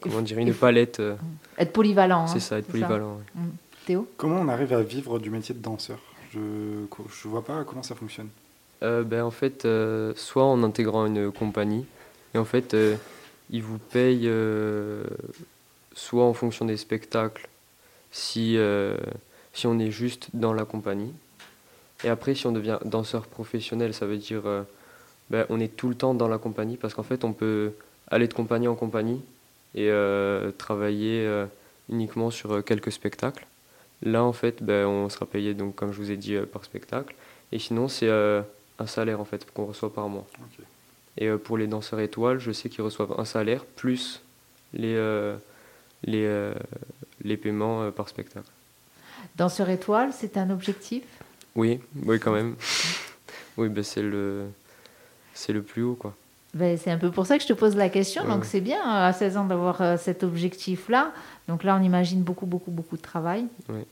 comment 0.00 0.22
dire, 0.22 0.38
une 0.38 0.54
palette. 0.54 1.00
euh, 1.00 1.16
Être 1.58 1.72
polyvalent. 1.72 2.22
hein, 2.22 2.26
c'est 2.26 2.40
ça, 2.40 2.58
être 2.58 2.66
polyvalent. 2.68 3.16
ouais. 3.36 3.42
Théo? 3.86 4.08
Comment 4.16 4.40
on 4.40 4.48
arrive 4.48 4.72
à 4.72 4.82
vivre 4.82 5.18
du 5.18 5.30
métier 5.30 5.54
de 5.54 5.60
danseur? 5.62 5.98
Je 6.32 6.38
ne 6.40 6.86
vois 7.30 7.44
pas 7.44 7.64
comment 7.64 7.82
ça 7.82 7.94
fonctionne. 7.94 8.28
Euh, 8.82 9.02
ben, 9.04 9.22
en 9.22 9.30
fait, 9.30 9.64
euh, 9.64 10.12
soit 10.16 10.44
en 10.44 10.62
intégrant 10.62 11.06
une 11.06 11.30
compagnie, 11.32 11.86
et 12.34 12.38
en 12.38 12.44
fait, 12.44 12.74
euh, 12.74 12.96
ils 13.50 13.62
vous 13.62 13.78
payent 13.78 14.26
euh, 14.28 15.04
soit 15.96 16.24
en 16.24 16.34
fonction 16.34 16.66
des 16.66 16.76
spectacles, 16.76 17.48
si, 18.12 18.56
euh, 18.58 18.96
si 19.52 19.66
on 19.66 19.78
est 19.78 19.90
juste 19.90 20.28
dans 20.34 20.52
la 20.52 20.64
compagnie. 20.64 21.12
Et 22.04 22.08
après, 22.08 22.34
si 22.34 22.46
on 22.46 22.52
devient 22.52 22.78
danseur 22.84 23.26
professionnel, 23.26 23.94
ça 23.94 24.06
veut 24.06 24.18
dire 24.18 24.42
euh, 24.44 24.62
ben, 25.30 25.46
on 25.48 25.58
est 25.58 25.74
tout 25.74 25.88
le 25.88 25.94
temps 25.94 26.14
dans 26.14 26.28
la 26.28 26.38
compagnie, 26.38 26.76
parce 26.76 26.94
qu'en 26.94 27.02
fait, 27.02 27.24
on 27.24 27.32
peut 27.32 27.72
aller 28.08 28.28
de 28.28 28.34
compagnie 28.34 28.68
en 28.68 28.74
compagnie 28.74 29.22
et 29.74 29.90
euh, 29.90 30.52
travailler 30.52 31.24
euh, 31.26 31.46
uniquement 31.88 32.30
sur 32.30 32.62
quelques 32.62 32.92
spectacles. 32.92 33.46
Là, 34.02 34.22
en 34.22 34.34
fait, 34.34 34.62
ben, 34.62 34.86
on 34.86 35.08
sera 35.08 35.24
payé, 35.24 35.54
donc, 35.54 35.74
comme 35.74 35.92
je 35.92 35.96
vous 35.96 36.10
ai 36.10 36.18
dit, 36.18 36.36
par 36.52 36.64
spectacle. 36.64 37.14
Et 37.52 37.58
sinon, 37.58 37.88
c'est 37.88 38.10
un 38.10 38.86
salaire 38.86 39.20
en 39.20 39.24
fait 39.24 39.50
qu'on 39.50 39.64
reçoit 39.64 39.92
par 39.92 40.08
mois. 40.08 40.26
Et 41.16 41.30
pour 41.30 41.56
les 41.56 41.66
danseurs 41.66 42.00
étoiles, 42.00 42.38
je 42.38 42.52
sais 42.52 42.68
qu'ils 42.68 42.82
reçoivent 42.82 43.14
un 43.16 43.24
salaire 43.24 43.64
plus 43.64 44.20
les, 44.74 44.94
euh, 44.94 45.36
les, 46.06 46.24
euh, 46.24 46.54
les 47.22 47.36
paiements 47.36 47.82
euh, 47.82 47.90
par 47.90 48.08
spectacle. 48.08 48.48
Danseur 49.36 49.68
étoile, 49.68 50.10
c'est 50.12 50.36
un 50.36 50.50
objectif? 50.50 51.02
Oui, 51.54 51.80
oui 52.04 52.18
quand 52.18 52.32
même. 52.32 52.54
oui, 53.56 53.68
ben 53.68 53.84
c'est 53.84 54.02
le 54.02 54.46
c'est 55.34 55.52
le 55.52 55.62
plus 55.62 55.82
haut 55.82 55.94
quoi. 55.94 56.14
Ben, 56.56 56.78
c'est 56.78 56.90
un 56.90 56.96
peu 56.96 57.10
pour 57.10 57.26
ça 57.26 57.36
que 57.36 57.42
je 57.42 57.48
te 57.48 57.52
pose 57.52 57.76
la 57.76 57.90
question. 57.90 58.22
Ouais, 58.22 58.30
Donc 58.30 58.46
c'est 58.46 58.62
bien 58.62 58.80
euh, 58.80 59.08
à 59.08 59.12
16 59.12 59.36
ans 59.36 59.44
d'avoir 59.44 59.82
euh, 59.82 59.96
cet 59.98 60.24
objectif-là. 60.24 61.12
Donc 61.48 61.64
là, 61.64 61.76
on 61.78 61.82
imagine 61.82 62.22
beaucoup, 62.22 62.46
beaucoup, 62.46 62.70
beaucoup 62.70 62.96
de 62.96 63.02
travail. 63.02 63.44
Ouais. 63.68 63.84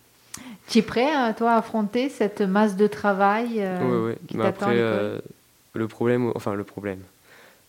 Tu 0.68 0.78
es 0.78 0.82
prêt, 0.82 1.34
toi, 1.34 1.52
à 1.52 1.56
affronter 1.58 2.08
cette 2.08 2.40
masse 2.40 2.74
de 2.74 2.86
travail 2.86 3.56
euh, 3.58 3.78
oui, 3.82 4.12
oui. 4.12 4.26
qui 4.26 4.38
Mais 4.38 4.46
après, 4.46 4.78
euh, 4.78 5.18
le 5.74 5.88
problème, 5.88 6.32
enfin 6.34 6.54
le 6.54 6.64
problème, 6.64 7.00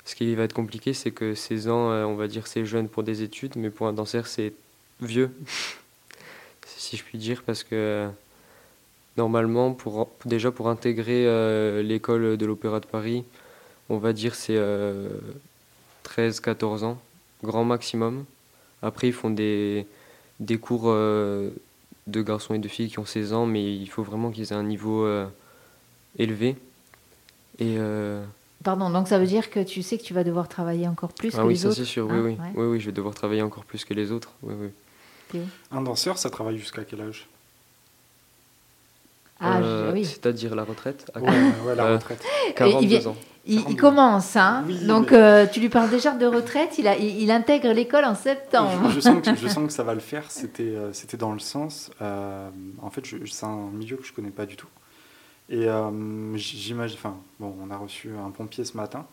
ce 0.05 0.15
qui 0.15 0.33
va 0.35 0.43
être 0.43 0.53
compliqué, 0.53 0.93
c'est 0.93 1.11
que 1.11 1.35
16 1.35 1.67
ans, 1.67 1.91
euh, 1.91 2.05
on 2.05 2.15
va 2.15 2.27
dire, 2.27 2.47
c'est 2.47 2.65
jeune 2.65 2.87
pour 2.87 3.03
des 3.03 3.23
études, 3.23 3.55
mais 3.55 3.69
pour 3.69 3.87
un 3.87 3.93
danseur, 3.93 4.27
c'est 4.27 4.53
vieux, 5.01 5.31
si 6.65 6.97
je 6.97 7.03
puis 7.03 7.17
dire, 7.17 7.43
parce 7.43 7.63
que 7.63 7.75
euh, 7.75 8.09
normalement, 9.17 9.73
pour, 9.73 10.09
déjà 10.25 10.51
pour 10.51 10.69
intégrer 10.69 11.25
euh, 11.27 11.81
l'école 11.81 12.37
de 12.37 12.45
l'Opéra 12.45 12.79
de 12.79 12.85
Paris, 12.85 13.23
on 13.89 13.97
va 13.97 14.13
dire 14.13 14.35
c'est 14.35 14.59
13-14 16.05 16.83
ans, 16.83 16.99
grand 17.43 17.65
maximum. 17.65 18.25
Après, 18.81 19.07
ils 19.07 19.13
font 19.13 19.29
des, 19.29 19.87
cours 20.61 20.83
euh, 20.85 21.49
de 22.07 22.21
garçons 22.21 22.53
et 22.53 22.59
de 22.59 22.67
filles 22.67 22.89
qui 22.89 22.99
ont 22.99 23.05
16 23.05 23.33
ans, 23.33 23.45
mais 23.45 23.75
il 23.75 23.87
faut 23.87 24.03
vraiment 24.03 24.31
qu'ils 24.31 24.51
aient 24.51 24.55
un 24.55 24.63
niveau 24.63 25.05
euh, 25.05 25.27
élevé. 26.17 26.55
Et 27.59 27.77
euh, 27.79 28.23
Pardon, 28.65 28.89
donc 28.89 29.07
ça 29.07 29.19
veut 29.19 29.27
dire 29.27 29.51
que 29.51 29.59
tu 29.61 29.83
sais 29.83 29.97
que 29.99 30.03
tu 30.03 30.13
vas 30.15 30.23
devoir 30.23 30.47
travailler 30.49 30.87
encore 30.87 31.13
plus 31.13 31.31
ah 31.35 31.41
que 31.43 31.43
oui, 31.47 31.53
les 31.53 31.59
ça 31.59 31.67
autres 31.67 31.77
c'est 31.77 31.85
sûr, 31.85 32.07
oui, 32.07 32.13
hein, 32.17 32.21
oui. 32.25 32.31
ouais. 32.31 32.51
oui, 32.55 32.65
oui, 32.65 32.79
je 32.79 32.87
vais 32.87 32.91
devoir 32.91 33.13
travailler 33.13 33.43
encore 33.43 33.63
plus 33.63 33.85
que 33.85 33.93
les 33.93 34.11
autres. 34.11 34.31
Oui, 34.41 34.55
oui. 34.59 35.39
Un 35.71 35.81
danseur, 35.81 36.17
ça 36.17 36.29
travaille 36.31 36.57
jusqu'à 36.57 36.83
quel 36.83 37.01
âge? 37.01 37.27
Ah, 39.39 39.57
Euh, 39.59 39.91
oui. 39.93 40.03
C'est-à-dire 40.05 40.55
la 40.55 40.63
retraite? 40.63 41.11
À 41.13 41.19
Ouais, 41.19 41.29
ouais, 41.65 41.75
la 41.75 41.83
Euh, 41.85 41.93
retraite. 41.95 42.23
42 42.55 42.87
vient- 42.87 43.05
ans. 43.11 43.15
Il, 43.47 43.55
il 43.55 43.57
42. 43.61 43.79
commence, 43.81 44.35
hein. 44.35 44.63
Oui, 44.65 44.79
Donc 44.87 45.11
mais- 45.11 45.17
euh, 45.17 45.45
tu 45.45 45.59
lui 45.59 45.69
parles 45.69 45.89
déjà 45.91 46.11
de 46.13 46.25
retraite? 46.25 46.79
Il, 46.79 46.87
a, 46.87 46.97
il, 46.97 47.21
il 47.21 47.29
intègre 47.29 47.71
l'école 47.71 48.05
en 48.05 48.15
septembre. 48.15 48.89
Je, 48.89 48.95
je 48.95 48.99
sens 49.01 49.21
que, 49.21 49.35
je 49.35 49.47
sens 49.47 49.67
que 49.67 49.73
ça 49.73 49.83
va 49.83 49.93
le 49.93 49.99
faire. 49.99 50.31
C'était 50.31 50.63
euh, 50.63 50.91
c'était 50.93 51.17
dans 51.17 51.33
le 51.33 51.37
sens. 51.39 51.91
euh, 52.01 52.49
en 52.81 52.89
fait, 52.89 53.03
c'est 53.25 53.45
un 53.45 53.69
milieu 53.73 53.97
que 53.97 54.05
je 54.05 54.13
connais 54.13 54.31
pas 54.31 54.47
du 54.47 54.55
tout. 54.55 54.67
Et 55.49 55.67
euh, 55.67 56.35
j'imagine. 56.37 56.97
Enfin, 56.97 57.17
bon, 57.39 57.55
on 57.61 57.69
a 57.71 57.77
reçu 57.77 58.11
un 58.17 58.31
pompier 58.31 58.65
ce 58.65 58.75
matin. 58.77 59.05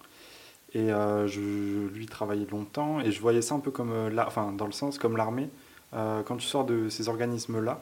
Et 0.75 0.91
euh, 0.93 1.27
je, 1.29 1.41
je 1.41 1.95
lui 1.95 2.07
travaillais 2.07 2.47
longtemps. 2.51 3.01
Et 3.01 3.13
je 3.13 3.21
voyais 3.21 3.43
ça 3.43 3.55
un 3.55 3.61
peu 3.61 3.71
comme. 3.71 3.93
euh, 3.93 4.11
la- 4.11 4.27
enfin, 4.27 4.53
dans 4.53 4.67
le 4.67 4.73
sens 4.73 4.99
comme 4.99 5.17
l'armée. 5.17 5.49
Quand 5.93 6.37
tu 6.39 6.47
sors 6.47 6.65
de 6.65 6.89
ces 6.89 7.11
organismes-là, 7.11 7.79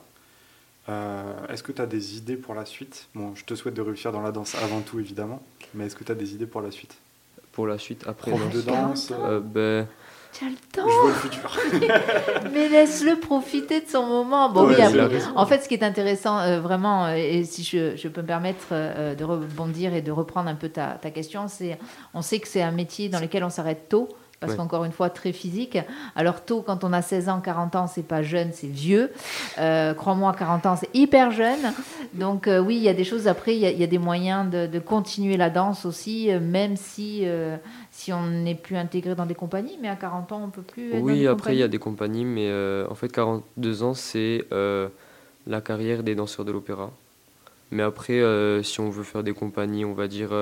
euh, 0.88 1.46
est-ce 1.48 1.62
que 1.62 1.70
tu 1.70 1.80
as 1.80 1.86
des 1.86 2.16
idées 2.16 2.34
pour 2.36 2.54
la 2.56 2.64
suite? 2.66 3.06
Bon, 3.14 3.36
je 3.36 3.44
te 3.44 3.54
souhaite 3.54 3.74
de 3.74 3.82
réussir 3.82 4.10
dans 4.10 4.20
la 4.22 4.32
danse 4.32 4.56
avant 4.56 4.80
tout, 4.80 4.98
évidemment. 4.98 5.40
Mais 5.74 5.86
est-ce 5.86 5.94
que 5.94 6.02
tu 6.02 6.10
as 6.10 6.16
des 6.16 6.34
idées 6.34 6.46
pour 6.46 6.60
la 6.60 6.72
suite? 6.72 6.96
Pour 7.52 7.68
la 7.68 7.78
suite, 7.78 8.04
après, 8.08 8.32
Prof 8.32 8.52
de 8.52 8.60
danse 8.62 9.12
Euh, 9.12 9.38
ben, 9.38 9.86
Tu 10.32 10.44
as 10.44 10.48
le 10.48 10.54
Je 10.54 10.80
temps, 10.80 10.86
vois 10.86 11.08
le 11.08 11.14
futur. 11.14 11.58
mais 12.52 12.68
laisse-le 12.68 13.16
profiter 13.18 13.80
de 13.80 13.88
son 13.88 14.06
moment. 14.06 14.48
Bon, 14.50 14.66
Ouais, 14.66 14.76
oui, 14.76 14.82
après, 14.82 15.18
en 15.34 15.46
fait, 15.46 15.60
ce 15.62 15.68
qui 15.68 15.74
est 15.74 15.82
intéressant, 15.82 16.38
euh, 16.38 16.60
vraiment, 16.60 17.06
euh, 17.06 17.14
et 17.16 17.44
si 17.44 17.64
je, 17.64 17.96
je 17.96 18.08
peux 18.08 18.22
me 18.22 18.26
permettre 18.26 18.68
euh, 18.72 19.14
de 19.14 19.24
rebondir 19.24 19.92
et 19.94 20.02
de 20.02 20.12
reprendre 20.12 20.48
un 20.48 20.54
peu 20.54 20.68
ta, 20.68 20.98
ta 21.02 21.10
question, 21.10 21.46
c'est 21.48 21.78
on 22.14 22.22
sait 22.22 22.38
que 22.38 22.46
c'est 22.48 22.62
un 22.62 22.70
métier 22.72 23.08
dans 23.08 23.20
lequel 23.20 23.42
on 23.44 23.50
s'arrête 23.50 23.88
tôt. 23.88 24.08
Parce 24.38 24.52
Ouais. 24.52 24.56
qu'encore 24.56 24.84
une 24.86 24.92
fois, 24.92 25.10
très 25.10 25.32
physique. 25.32 25.76
Alors 26.16 26.42
tôt, 26.46 26.62
quand 26.66 26.82
on 26.82 26.94
a 26.94 27.02
16 27.02 27.28
ans, 27.28 27.42
40 27.42 27.76
ans, 27.76 27.86
c'est 27.86 28.02
pas 28.06 28.22
jeune, 28.22 28.52
c'est 28.54 28.68
vieux. 28.68 29.12
Euh, 29.58 29.92
Crois-moi, 29.92 30.32
40 30.32 30.64
ans, 30.64 30.76
c'est 30.80 30.88
hyper 30.94 31.30
jeune. 31.30 31.58
Donc 32.14 32.48
euh, 32.48 32.58
oui, 32.58 32.76
il 32.76 32.82
y 32.82 32.88
a 32.88 32.94
des 32.94 33.04
choses. 33.04 33.28
Après, 33.28 33.54
il 33.54 33.60
y, 33.60 33.66
a- 33.66 33.70
il 33.70 33.78
y 33.78 33.84
a 33.84 33.86
des 33.86 33.98
moyens 33.98 34.48
de, 34.50 34.66
de 34.66 34.78
continuer 34.78 35.36
la 35.36 35.50
danse 35.50 35.84
aussi, 35.84 36.32
euh, 36.32 36.40
même 36.40 36.78
si, 36.78 37.20
euh, 37.24 37.58
si 38.00 38.14
on 38.14 38.26
n'est 38.26 38.54
plus 38.54 38.76
intégré 38.76 39.14
dans 39.14 39.26
des 39.26 39.34
compagnies. 39.34 39.76
Mais 39.80 39.88
à 39.88 39.96
40 39.96 40.32
ans, 40.32 40.42
on 40.44 40.50
peut 40.50 40.62
plus. 40.62 40.94
être 40.94 41.02
oui, 41.02 41.26
après, 41.26 41.54
il 41.54 41.58
y 41.58 41.62
a 41.62 41.68
des 41.68 41.78
compagnies, 41.78 42.24
mais 42.24 42.48
euh, 42.48 42.86
en 42.88 42.94
fait, 42.94 43.12
42 43.12 43.82
ans, 43.82 43.92
c'est 43.92 44.46
euh, 44.52 44.88
la 45.46 45.60
carrière 45.60 46.02
des 46.02 46.14
danseurs 46.14 46.46
de 46.46 46.52
l'opéra. 46.52 46.90
Mais 47.70 47.82
après, 47.82 48.20
euh, 48.20 48.62
si 48.62 48.80
on 48.80 48.88
veut 48.88 49.04
faire 49.04 49.22
des 49.22 49.34
compagnies, 49.34 49.84
on 49.84 49.92
va 49.92 50.08
dire, 50.08 50.32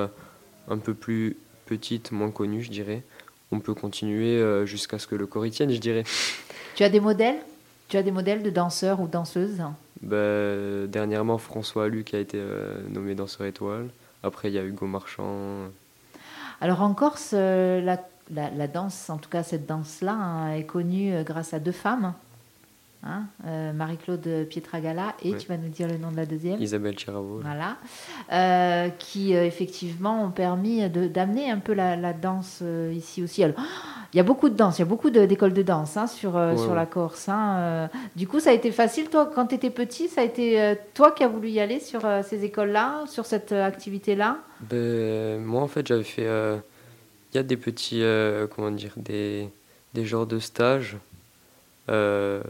un 0.69 0.77
peu 0.77 0.93
plus 0.93 1.35
petites, 1.65 2.13
moins 2.13 2.31
connues, 2.31 2.63
je 2.63 2.71
dirais, 2.71 3.03
on 3.51 3.59
peut 3.59 3.73
continuer 3.73 4.65
jusqu'à 4.65 4.97
ce 4.97 5.05
que 5.05 5.15
le 5.15 5.27
corps 5.27 5.45
y 5.45 5.51
tienne, 5.51 5.71
je 5.71 5.79
dirais. 5.79 6.03
Tu 6.75 6.83
as 6.85 6.89
des 6.89 7.01
modèles? 7.01 7.39
Tu 7.89 7.97
as 7.97 8.03
des 8.03 8.11
modèles 8.11 8.41
de 8.41 8.49
danseurs 8.49 9.01
ou 9.01 9.07
danseuses? 9.07 9.61
Ben, 10.01 10.87
dernièrement, 10.87 11.37
François 11.37 11.89
Luc 11.89 12.13
a 12.13 12.19
été 12.19 12.41
nommé 12.89 13.15
danseur 13.15 13.47
étoile. 13.47 13.89
Après, 14.23 14.49
il 14.49 14.53
y 14.53 14.59
a 14.59 14.63
Hugo 14.63 14.85
Marchand. 14.85 15.67
Alors 16.61 16.81
en 16.81 16.93
Corse, 16.93 17.31
euh, 17.33 17.81
la, 17.81 17.99
la- 18.33 18.49
la 18.49 18.67
danse, 18.67 19.09
en 19.09 19.17
tout 19.17 19.29
cas 19.29 19.43
cette 19.43 19.65
danse-là, 19.65 20.13
hein, 20.13 20.53
est 20.53 20.63
connue 20.65 21.13
euh, 21.13 21.23
grâce 21.23 21.53
à 21.53 21.59
deux 21.59 21.71
femmes. 21.71 22.13
Hein, 23.01 23.23
euh, 23.47 23.71
Marie-Claude 23.71 24.45
Pietragala 24.49 25.15
et 25.23 25.31
Ouais. 25.31 25.37
tu 25.37 25.47
vas 25.47 25.55
nous 25.55 25.69
dire 25.69 25.87
le 25.87 25.97
nom 25.97 26.11
de 26.11 26.17
la 26.17 26.25
deuxième. 26.25 26.61
Isabelle 26.61 26.99
Chiravo. 26.99 27.39
Voilà, 27.41 27.77
Euh, 28.33 28.89
qui 28.89 29.33
euh, 29.37 29.45
effectivement 29.45 30.25
ont 30.25 30.31
permis 30.31 30.89
de- 30.89 31.07
d'amener 31.07 31.49
un 31.49 31.59
peu 31.59 31.71
la, 31.73 31.95
la 31.95 32.11
danse 32.11 32.61
ici 32.93 33.23
aussi. 33.23 33.41
Alors, 33.41 33.55
il 34.13 34.17
y 34.17 34.19
a 34.19 34.23
beaucoup 34.23 34.49
de 34.49 34.55
danse, 34.55 34.77
il 34.77 34.81
y 34.81 34.83
a 34.83 34.87
beaucoup 34.87 35.09
d'écoles 35.09 35.53
de 35.53 35.61
danse 35.61 35.95
hein, 35.97 36.07
sur, 36.07 36.35
euh, 36.35 36.51
Ouais, 36.51 36.57
sur 36.57 36.69
ouais. 36.69 36.75
la 36.75 36.85
Corse. 36.85 37.29
hein, 37.29 37.57
euh. 37.59 37.87
Du 38.15 38.27
coup, 38.27 38.39
ça 38.39 38.49
a 38.49 38.53
été 38.53 38.71
facile, 38.71 39.09
toi, 39.09 39.29
quand 39.33 39.47
tu 39.47 39.55
étais 39.55 39.69
petit, 39.69 40.07
ça 40.07 40.21
a 40.21 40.23
été 40.23 40.61
euh, 40.61 40.75
toi 40.93 41.11
qui 41.11 41.23
as 41.23 41.27
voulu 41.27 41.49
y 41.49 41.59
aller 41.59 41.79
sur 41.79 42.01
ces 42.23 42.43
écoles-là, 42.43 43.03
sur 43.07 43.25
cette 43.25 43.51
activité-là? 43.51 44.37
Ben, 44.61 45.39
moi, 45.43 45.61
en 45.61 45.67
fait, 45.67 45.85
j'avais 45.87 46.03
fait. 46.03 46.25
euh, 46.25 46.57
Il 47.33 47.37
y 47.37 47.39
a 47.39 47.43
des 47.43 47.57
petits. 47.57 48.01
euh, 48.03 48.47
comment 48.47 48.71
dire 48.71 48.93
Des, 48.97 49.49
des 49.93 50.05
genres 50.05 50.25
de 50.25 50.39
stages 50.39 50.97
euh, 51.89 52.41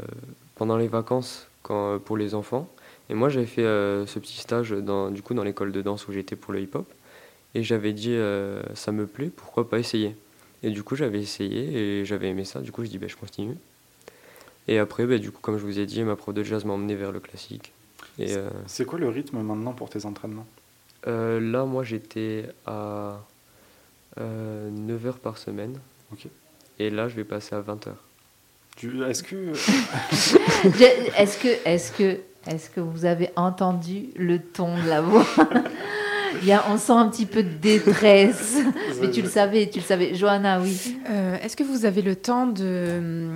pendant 0.55 0.77
les 0.77 0.87
vacances 0.87 1.47
quand, 1.63 1.99
pour 1.99 2.17
les 2.17 2.35
enfants. 2.35 2.67
Et 3.09 3.15
moi, 3.15 3.29
j'avais 3.29 3.45
fait 3.47 3.63
ce 3.63 4.19
petit 4.19 4.37
stage 4.37 4.69
dans, 4.71 5.09
du 5.09 5.21
coup, 5.23 5.33
dans 5.33 5.43
l'école 5.43 5.71
de 5.71 5.81
danse 5.81 6.07
où 6.07 6.13
j'étais 6.13 6.35
pour 6.35 6.53
le 6.53 6.61
hip-hop. 6.61 6.85
Et 7.55 7.63
j'avais 7.63 7.91
dit, 7.91 8.15
ça 8.75 8.91
me 8.91 9.07
plaît, 9.07 9.31
pourquoi 9.35 9.67
pas 9.67 9.79
essayer? 9.79 10.15
Et 10.63 10.69
du 10.71 10.83
coup, 10.83 10.95
j'avais 10.95 11.21
essayé 11.21 11.99
et 12.01 12.05
j'avais 12.05 12.27
aimé 12.29 12.43
ça. 12.45 12.59
Du 12.61 12.71
coup, 12.71 12.83
je 12.83 12.89
dis, 12.89 12.97
ben, 12.97 13.07
je 13.09 13.15
continue. 13.15 13.55
Et 14.67 14.77
après, 14.77 15.05
ben, 15.05 15.19
du 15.19 15.31
coup, 15.31 15.39
comme 15.41 15.57
je 15.57 15.63
vous 15.65 15.79
ai 15.79 15.85
dit, 15.85 16.03
ma 16.03 16.15
prof 16.15 16.33
de 16.35 16.43
jazz 16.43 16.65
m'a 16.65 16.73
emmené 16.73 16.95
vers 16.95 17.11
le 17.11 17.19
classique. 17.19 17.71
Et 18.17 18.35
euh, 18.35 18.49
C'est 18.67 18.85
quoi 18.85 18.99
le 18.99 19.07
rythme 19.09 19.39
maintenant 19.41 19.71
pour 19.73 19.89
tes 19.89 20.05
entraînements? 20.05 20.45
Euh, 21.07 21.39
là, 21.39 21.63
moi, 21.65 21.83
j'étais 21.83 22.45
à 22.65 23.21
9 24.19 25.05
heures 25.05 25.19
par 25.19 25.37
semaine. 25.37 25.79
Ok. 26.11 26.27
Et 26.79 26.89
là, 26.89 27.07
je 27.07 27.15
vais 27.15 27.23
passer 27.23 27.55
à 27.55 27.61
20 27.61 27.87
heures. 27.87 28.03
Tu- 28.75 29.01
Est-ce 29.03 29.23
que 29.23 29.35
Est-ce 31.17 31.37
que, 31.37 31.47
est 31.67 31.95
que, 31.97 32.19
est 32.49 32.73
que 32.73 32.79
vous 32.81 33.05
avez 33.05 33.29
entendu 33.35 34.09
le 34.15 34.39
ton 34.39 34.75
de 34.81 34.87
la 34.87 35.01
voix? 35.01 35.25
Il 36.41 36.47
y 36.47 36.51
a, 36.51 36.65
On 36.69 36.77
sent 36.77 36.93
un 36.93 37.09
petit 37.09 37.25
peu 37.25 37.43
de 37.43 37.49
détresse. 37.49 38.57
Mais 39.01 39.11
tu 39.11 39.21
le 39.21 39.29
savais, 39.29 39.69
tu 39.69 39.79
le 39.79 39.85
savais. 39.85 40.15
Johanna, 40.15 40.59
oui. 40.61 40.97
Euh, 41.09 41.37
Est-ce 41.41 41.55
que 41.55 41.63
vous 41.63 41.85
avez 41.85 42.01
le 42.01 42.15
temps 42.15 42.47
de, 42.47 43.29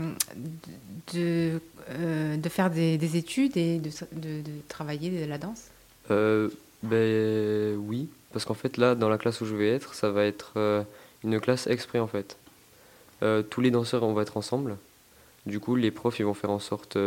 de, 1.13 1.59
euh, 1.89 2.37
de 2.37 2.49
faire 2.49 2.69
des, 2.69 2.97
des 2.97 3.17
études 3.17 3.57
et 3.57 3.79
de, 3.79 3.89
de, 4.13 4.41
de 4.41 4.51
travailler 4.69 5.09
de 5.09 5.29
la 5.29 5.37
danse? 5.37 5.63
Euh, 6.11 6.49
ben 6.81 7.75
oui, 7.87 8.09
parce 8.31 8.45
qu'en 8.45 8.53
fait, 8.53 8.77
là, 8.77 8.95
dans 8.95 9.09
la 9.09 9.17
classe 9.17 9.41
où 9.41 9.45
je 9.45 9.55
vais 9.55 9.69
être, 9.69 9.93
ça 9.93 10.09
va 10.09 10.23
être 10.25 10.53
euh, 10.57 10.83
une 11.23 11.39
classe 11.39 11.67
exprès, 11.67 11.99
en 11.99 12.07
fait. 12.07 12.37
Euh, 13.21 13.41
tous 13.41 13.61
les 13.61 13.71
danseurs, 13.71 14.03
on 14.03 14.13
va 14.13 14.21
être 14.23 14.37
ensemble. 14.37 14.77
Du 15.45 15.59
coup, 15.59 15.75
les 15.75 15.91
profs, 15.91 16.19
ils 16.19 16.25
vont 16.25 16.33
faire 16.33 16.51
en 16.51 16.59
sorte... 16.59 16.97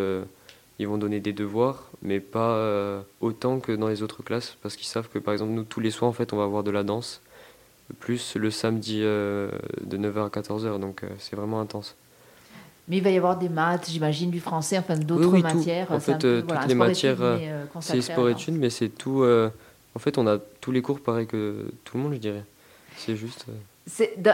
ils 0.78 0.86
vont 0.86 0.98
donner 0.98 1.20
des 1.20 1.32
devoirs, 1.32 1.90
mais 2.02 2.20
pas 2.20 2.50
euh, 2.50 3.00
autant 3.20 3.60
que 3.60 3.72
dans 3.72 3.88
les 3.88 4.02
autres 4.02 4.22
classes, 4.22 4.56
parce 4.62 4.76
qu'ils 4.76 4.86
savent 4.86 5.08
que, 5.08 5.18
par 5.18 5.32
exemple, 5.32 5.52
nous, 5.52 5.64
tous 5.64 5.80
les 5.80 5.90
soirs, 5.90 6.10
en 6.10 6.14
fait, 6.14 6.32
on 6.32 6.36
va 6.36 6.44
avoir 6.44 6.62
de 6.62 6.70
la 6.70 6.82
danse, 6.82 7.22
plus 7.98 8.36
le 8.36 8.50
samedi 8.50 9.00
euh, 9.02 9.50
de 9.82 9.96
9h 9.96 10.26
à 10.26 10.28
14h, 10.28 10.78
donc 10.78 11.02
euh, 11.02 11.08
c'est 11.18 11.36
vraiment 11.36 11.60
intense. 11.60 11.96
Mais 12.88 12.98
il 12.98 13.02
va 13.02 13.10
y 13.10 13.16
avoir 13.16 13.38
des 13.38 13.48
maths, 13.48 13.88
j'imagine, 13.90 14.30
du 14.30 14.38
français, 14.38 14.78
enfin 14.78 14.96
d'autres 14.96 15.26
Oui, 15.26 15.42
oui, 15.42 15.50
tout. 15.50 15.56
matières. 15.56 15.90
En 15.90 15.98
fait, 15.98 16.18
peu, 16.18 16.42
voilà, 16.46 16.60
toutes 16.60 16.68
les 16.68 16.74
matières, 16.76 17.16
C'est 17.18 17.72
consacré 17.72 17.98
à 17.98 18.02
sport 18.02 18.24
la 18.26 18.30
études, 18.32 18.54
mais 18.54 18.70
c'est 18.70 18.90
tout. 18.90 19.24
en 19.24 19.98
fait, 19.98 20.18
on 20.18 20.26
a 20.26 20.38
tous 20.60 20.70
les 20.70 20.82
cours 20.82 21.00
pareil 21.00 21.26
que 21.26 21.66
tout 21.84 21.96
le 21.96 22.02
monde, 22.02 22.12
je 22.12 22.18
dirais. 22.18 22.44
C'est 22.96 23.16
juste. 23.16 23.46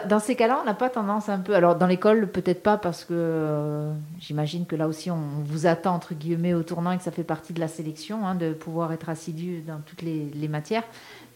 Dans, 0.09 0.19
ces 0.19 0.35
cas-là, 0.35 0.61
on 0.63 0.65
n'a 0.65 0.73
pas 0.73 0.89
tendance 0.89 1.29
un 1.29 1.39
peu. 1.39 1.55
Alors, 1.55 1.77
dans 1.77 1.87
l'école, 1.87 2.27
peut-être 2.27 2.63
pas, 2.63 2.79
parce 2.79 3.05
que 3.05 3.13
euh, 3.13 3.93
j'imagine 4.19 4.65
que 4.65 4.77
là 4.77 4.89
aussi, 4.89 5.11
on 5.11 5.21
vous 5.45 5.67
attend, 5.67 5.95
entre 5.95 6.15
guillemets, 6.15 6.55
au 6.55 6.63
tournant 6.63 6.91
et 6.91 6.97
que 6.97 7.03
ça 7.03 7.11
fait 7.11 7.23
partie 7.23 7.53
de 7.53 7.61
la 7.61 7.69
sélection, 7.69 8.27
hein, 8.27 8.35
de 8.35 8.55
pouvoir 8.55 8.95
être 8.95 9.11
assidu 9.11 9.61
dans 9.61 9.81
toutes 9.85 10.01
les, 10.01 10.31
les 10.35 10.49
matières. 10.49 10.85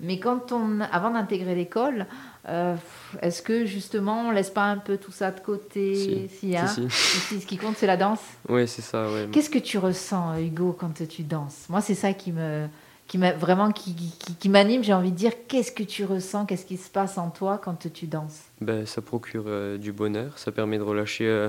Mais 0.00 0.18
quand 0.18 0.50
on, 0.52 0.80
avant 0.80 1.10
d'intégrer 1.10 1.54
l'école, 1.54 2.06
euh, 2.48 2.74
est-ce 3.20 3.42
que 3.42 3.66
justement, 3.66 4.28
on 4.28 4.30
laisse 4.30 4.50
pas 4.50 4.64
un 4.64 4.78
peu 4.78 4.96
tout 4.96 5.12
ça 5.12 5.30
de 5.30 5.40
côté? 5.40 6.28
Si. 6.28 6.56
hein 6.56 6.66
si, 6.68 6.88
si. 6.88 7.18
Ici, 7.18 7.40
ce 7.42 7.46
qui 7.46 7.58
compte, 7.58 7.76
c'est 7.76 7.86
la 7.86 7.98
danse. 7.98 8.20
Ouais, 8.48 8.66
c'est 8.66 8.82
ça, 8.82 9.10
ouais. 9.10 9.28
Qu'est-ce 9.30 9.50
que 9.50 9.58
tu 9.58 9.76
ressens, 9.76 10.38
Hugo, 10.38 10.74
quand 10.78 11.02
tu 11.06 11.22
danses? 11.22 11.66
Moi, 11.68 11.82
c'est 11.82 11.94
ça 11.94 12.14
qui 12.14 12.32
me, 12.32 12.66
qui 13.06 13.18
vraiment 13.18 13.72
qui, 13.72 13.94
qui, 14.38 14.48
m'anime. 14.48 14.82
J'ai 14.82 14.92
envie 14.92 15.12
de 15.12 15.16
dire, 15.16 15.32
qu'est-ce 15.48 15.72
que 15.72 15.82
tu 15.82 16.04
ressens 16.04 16.46
Qu'est-ce 16.46 16.66
qui 16.66 16.76
se 16.76 16.90
passe 16.90 17.18
en 17.18 17.30
toi 17.30 17.60
quand 17.62 17.88
tu 17.92 18.06
danses? 18.06 18.42
Ben, 18.60 18.86
ça 18.86 19.00
procure 19.00 19.44
euh, 19.46 19.78
du 19.78 19.92
bonheur, 19.92 20.38
ça 20.38 20.52
permet 20.52 20.78
de 20.78 20.82
relâcher 20.82 21.26
euh, 21.26 21.48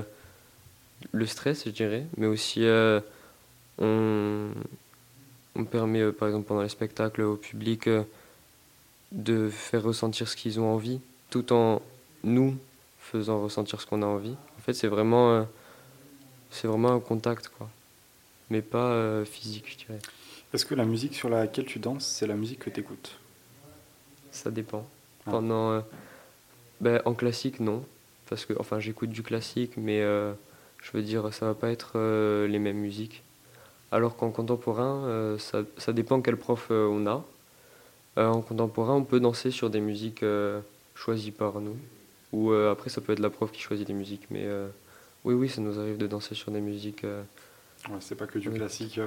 le 1.12 1.26
stress, 1.26 1.64
je 1.66 1.70
dirais, 1.70 2.06
mais 2.16 2.26
aussi 2.26 2.64
euh, 2.64 3.00
on, 3.78 4.48
on 5.56 5.64
permet, 5.64 6.12
par 6.12 6.28
exemple, 6.28 6.46
pendant 6.46 6.62
les 6.62 6.68
spectacles 6.68 7.22
au 7.22 7.36
public 7.36 7.88
de 9.10 9.48
faire 9.48 9.82
ressentir 9.82 10.28
ce 10.28 10.36
qu'ils 10.36 10.60
ont 10.60 10.72
envie, 10.72 11.00
tout 11.30 11.52
en 11.52 11.82
nous 12.22 12.56
faisant 13.00 13.42
ressentir 13.42 13.80
ce 13.80 13.86
qu'on 13.86 14.02
a 14.02 14.06
envie. 14.06 14.36
En 14.58 14.62
fait, 14.62 14.74
c'est 14.74 14.88
vraiment, 14.88 15.46
c'est 16.50 16.68
vraiment 16.68 16.92
un 16.92 17.00
contact, 17.00 17.48
quoi, 17.48 17.68
mais 18.50 18.60
pas 18.60 19.24
physique, 19.24 19.64
je 19.70 19.86
dirais. 19.86 20.00
Est-ce 20.54 20.64
que 20.64 20.74
la 20.74 20.84
musique 20.84 21.14
sur 21.14 21.28
laquelle 21.28 21.66
tu 21.66 21.78
danses, 21.78 22.06
c'est 22.06 22.26
la 22.26 22.34
musique 22.34 22.60
que 22.60 22.70
tu 22.70 22.80
écoutes 22.80 23.18
Ça 24.30 24.50
dépend. 24.50 24.86
Ah. 25.26 25.32
Pendant, 25.32 25.72
euh, 25.72 25.80
ben, 26.80 27.02
en 27.04 27.14
classique, 27.14 27.60
non. 27.60 27.84
Parce 28.28 28.46
que, 28.46 28.54
enfin, 28.58 28.80
j'écoute 28.80 29.10
du 29.10 29.22
classique, 29.22 29.72
mais 29.76 30.00
euh, 30.00 30.32
je 30.82 30.90
veux 30.92 31.02
dire, 31.02 31.32
ça 31.34 31.46
va 31.46 31.54
pas 31.54 31.70
être 31.70 31.92
euh, 31.96 32.46
les 32.46 32.58
mêmes 32.58 32.78
musiques. 32.78 33.22
Alors 33.90 34.16
qu'en 34.16 34.30
contemporain, 34.30 35.38
ça, 35.38 35.62
ça 35.78 35.94
dépend 35.94 36.20
quel 36.20 36.36
prof 36.36 36.66
on 36.70 37.06
a. 37.06 37.24
En 38.18 38.42
contemporain, 38.42 38.94
on 38.94 39.04
peut 39.04 39.18
danser 39.18 39.50
sur 39.50 39.70
des 39.70 39.80
musiques 39.80 40.22
choisies 40.94 41.30
par 41.30 41.62
nous. 41.62 41.78
Ou 42.34 42.52
après, 42.52 42.90
ça 42.90 43.00
peut 43.00 43.14
être 43.14 43.18
la 43.18 43.30
prof 43.30 43.50
qui 43.50 43.62
choisit 43.62 43.86
des 43.86 43.94
musiques. 43.94 44.26
Mais 44.28 44.46
oui, 45.24 45.32
oui, 45.32 45.48
ça 45.48 45.62
nous 45.62 45.80
arrive 45.80 45.96
de 45.96 46.06
danser 46.06 46.34
sur 46.34 46.52
des 46.52 46.60
musiques. 46.60 47.04
Ouais, 47.04 47.96
C'est 48.00 48.14
pas 48.14 48.26
que 48.26 48.38
du 48.38 48.50
classique. 48.50 49.00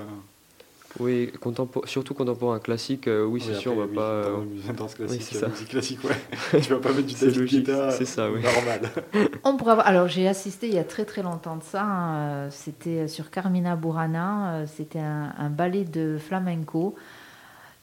Euh. 1.00 1.04
Oui, 1.04 1.32
contempo- 1.42 1.86
surtout 1.88 2.14
contemporain 2.14 2.60
classique, 2.60 3.08
euh, 3.08 3.24
oui, 3.26 3.42
c'est 3.42 3.52
Oui, 3.54 3.60
sûr, 3.60 3.74
on 3.74 3.76
va 3.78 3.88
pas. 3.88 4.30
oui, 4.40 4.62
euh, 4.70 4.74
danse 4.74 4.96
classique, 4.96 5.22
c'est 5.24 5.38
euh, 5.38 5.40
ça. 5.42 5.48
musique 5.48 5.70
classique, 5.70 6.00
ouais. 6.04 6.60
tu 6.62 6.74
vas 6.74 6.80
pas 6.80 6.90
mettre 6.92 7.08
du 7.08 7.14
C'est 7.16 7.26
David 7.28 7.40
logique, 7.42 7.66
Guetta, 7.66 7.92
c'est 7.92 8.06
ça, 8.06 8.30
oui. 8.32 8.42
normal. 8.42 8.82
On 9.44 9.58
pourrait 9.58 9.72
avoir- 9.72 9.88
Alors, 9.88 10.08
j'ai 10.08 10.28
assisté 10.28 10.68
il 10.68 10.74
y 10.76 10.80
a 10.80 10.84
très 10.84 11.06
très 11.06 11.24
longtemps 11.24 11.56
de 11.56 11.64
ça. 11.64 11.84
hein, 11.84 12.16
euh, 12.16 12.48
C'était 12.52 13.08
sur 13.08 13.30
Carmina 13.32 13.76
Burana. 13.76 14.54
euh, 14.56 14.66
C'était 14.68 15.00
un, 15.00 15.34
un 15.38 15.50
ballet 15.50 15.84
de 15.86 16.18
flamenco. 16.20 16.96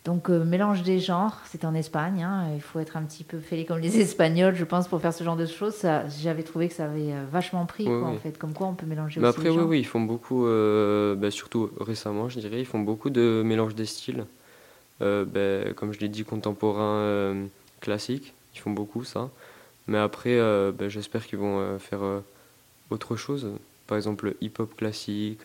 Donc, 0.08 0.30
euh, 0.30 0.42
mélange 0.42 0.82
des 0.84 1.00
genres. 1.00 1.36
C'était 1.44 1.66
en 1.66 1.74
Espagne. 1.74 2.22
hein, 2.22 2.46
Il 2.54 2.62
faut 2.62 2.78
être 2.80 2.96
un 2.96 3.02
petit 3.02 3.24
peu 3.24 3.38
fêlé 3.40 3.66
comme 3.66 3.76
les 3.78 4.00
Espagnols, 4.00 4.54
je 4.54 4.64
pense, 4.64 4.88
pour 4.88 5.02
faire 5.02 5.12
ce 5.12 5.22
genre 5.22 5.36
de 5.36 5.44
choses. 5.44 5.84
J'avais 6.22 6.44
trouvé 6.44 6.68
que 6.68 6.74
ça 6.74 6.86
avait 6.86 7.12
euh, 7.12 7.24
vachement 7.30 7.66
pris, 7.66 7.84
Oui, 7.86 8.00
quoi, 8.00 8.08
oui. 8.08 8.16
en 8.16 8.18
fait. 8.18 8.38
Comme 8.38 8.54
quoi, 8.54 8.68
on 8.68 8.72
peut 8.72 8.86
mélanger 8.86 9.20
Mais 9.20 9.28
aussi 9.28 9.36
après, 9.36 9.50
les 9.50 9.50
oui, 9.50 9.56
genres. 9.56 9.68
oui, 9.68 9.80
ils 9.80 9.84
font 9.86 10.00
beaucoup, 10.00 10.46
euh, 10.46 11.14
bah, 11.14 11.30
surtout 11.30 11.68
récemment, 11.78 12.30
je 12.30 12.40
dirais, 12.40 12.58
ils 12.58 12.64
font 12.64 12.78
beaucoup 12.80 13.10
de 13.10 13.42
mélange 13.44 13.74
des 13.74 13.84
styles. 13.84 14.24
Euh, 15.02 15.26
bah, 15.26 15.74
comme 15.74 15.92
je 15.92 16.00
l'ai 16.00 16.08
dit, 16.08 16.24
contemporain, 16.24 17.34
classique, 17.82 18.32
ils 18.54 18.60
font 18.60 18.70
beaucoup 18.70 19.04
ça. 19.04 19.28
Mais 19.88 19.98
après, 19.98 20.38
bah, 20.72 20.88
j'espère 20.88 21.26
qu'ils 21.26 21.38
vont 21.38 21.78
faire 21.78 22.00
autre 22.88 23.16
chose. 23.16 23.46
Par 23.86 23.98
exemple, 23.98 24.34
hip-hop 24.40 24.74
classique 24.74 25.40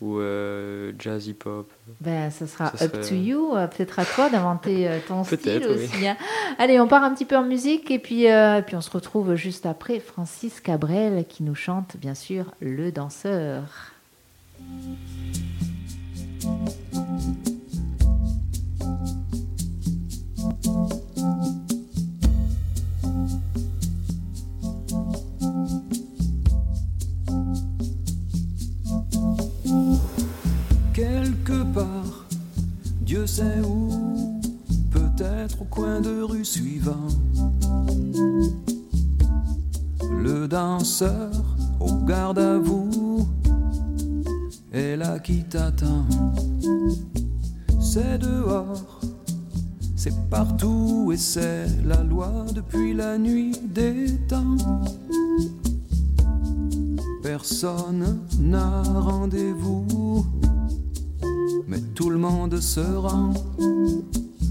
ou 0.00 0.18
euh, 0.18 0.92
jazz 0.98 1.26
hip-hop. 1.26 1.70
Ben, 2.00 2.30
ça 2.30 2.46
sera 2.46 2.70
Ça 2.76 2.86
up 2.86 2.92
serait- 3.02 3.08
to 3.08 3.14
you. 3.14 3.54
euh, 3.54 3.66
Peut-être 3.66 3.98
à 3.98 4.04
toi 4.04 4.30
d'inventer 4.30 4.88
euh, 4.88 4.98
ton 5.06 5.24
style 5.24 5.62
oui. 5.68 5.74
aussi. 5.84 6.06
hein. 6.08 6.16
Allez, 6.58 6.80
on 6.80 6.86
part 6.88 7.04
un 7.04 7.12
petit 7.14 7.26
peu 7.26 7.36
en 7.36 7.42
musique 7.44 7.90
et 7.90 7.98
puis, 7.98 8.30
euh, 8.30 8.58
et 8.58 8.62
puis 8.62 8.76
on 8.76 8.80
se 8.80 8.90
retrouve 8.90 9.34
juste 9.34 9.66
après 9.66 10.00
Francis 10.00 10.60
Cabrel 10.60 11.24
qui 11.28 11.42
nous 11.42 11.54
chante 11.54 11.96
bien 11.98 12.14
sûr 12.14 12.46
Le 12.60 12.90
danseur. 12.92 13.92
Dieu 33.20 33.26
sait 33.26 33.60
où, 33.62 33.90
peut-être 34.90 35.60
au 35.60 35.64
coin 35.66 36.00
de 36.00 36.22
rue 36.22 36.42
suivant. 36.42 37.08
Le 40.10 40.48
danseur 40.48 41.30
au 41.80 41.92
garde 42.06 42.38
à 42.38 42.58
vous 42.58 43.28
est 44.72 44.96
là 44.96 45.18
qui 45.18 45.44
t'attend. 45.44 46.06
C'est 47.78 48.16
dehors, 48.16 49.02
c'est 49.96 50.18
partout 50.30 51.10
et 51.12 51.18
c'est 51.18 51.66
la 51.84 52.02
loi 52.02 52.46
depuis 52.54 52.94
la 52.94 53.18
nuit 53.18 53.52
des 53.68 54.16
temps. 54.28 54.56
Personne 57.22 58.20
n'a 58.38 58.82
rendez-vous 58.82 60.24
tout 62.00 62.08
le 62.08 62.16
monde 62.16 62.58
se 62.58 62.80
rend 62.80 63.34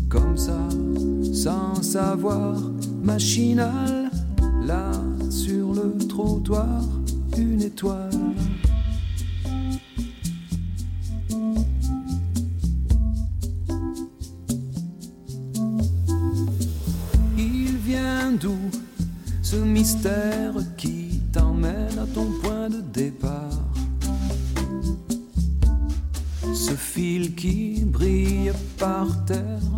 comme 0.08 0.38
ça, 0.38 0.70
sans 1.34 1.82
savoir, 1.82 2.62
machinal, 3.01 4.12
là 4.63 4.91
sur 5.32 5.74
le 5.74 5.98
trottoir, 6.08 6.84
une 7.36 7.63
étoile. 7.63 8.12
Il 17.35 17.77
vient 17.83 18.31
d'où 18.40 18.59
ce 19.42 19.55
mystère 19.55 20.53
qui 20.77 21.20
t'emmène 21.33 21.98
à 21.98 22.05
ton 22.14 22.27
point 22.44 22.70
de 22.70 22.81
départ? 22.94 23.49
Qui 27.00 27.85
brille 27.85 28.51
par 28.77 29.07
terre, 29.25 29.72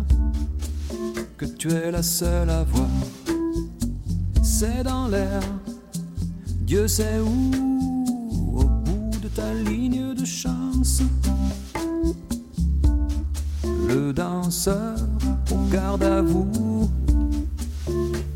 que 1.36 1.44
tu 1.44 1.70
es 1.70 1.90
la 1.90 2.02
seule 2.02 2.50
à 2.50 2.64
voir. 2.64 2.88
C'est 4.42 4.82
dans 4.82 5.06
l'air, 5.06 5.40
Dieu 6.60 6.88
sait 6.88 7.20
où, 7.20 8.58
au 8.58 8.64
bout 8.64 9.10
de 9.22 9.28
ta 9.28 9.54
ligne 9.54 10.14
de 10.14 10.24
chance. 10.24 11.02
Le 13.88 14.12
danseur 14.12 14.96
au 15.52 15.70
garde 15.70 16.02
à 16.02 16.22
vous 16.22 16.90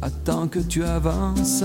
attend 0.01 0.47
que 0.47 0.61
tu 0.61 0.85
avances 0.85 1.65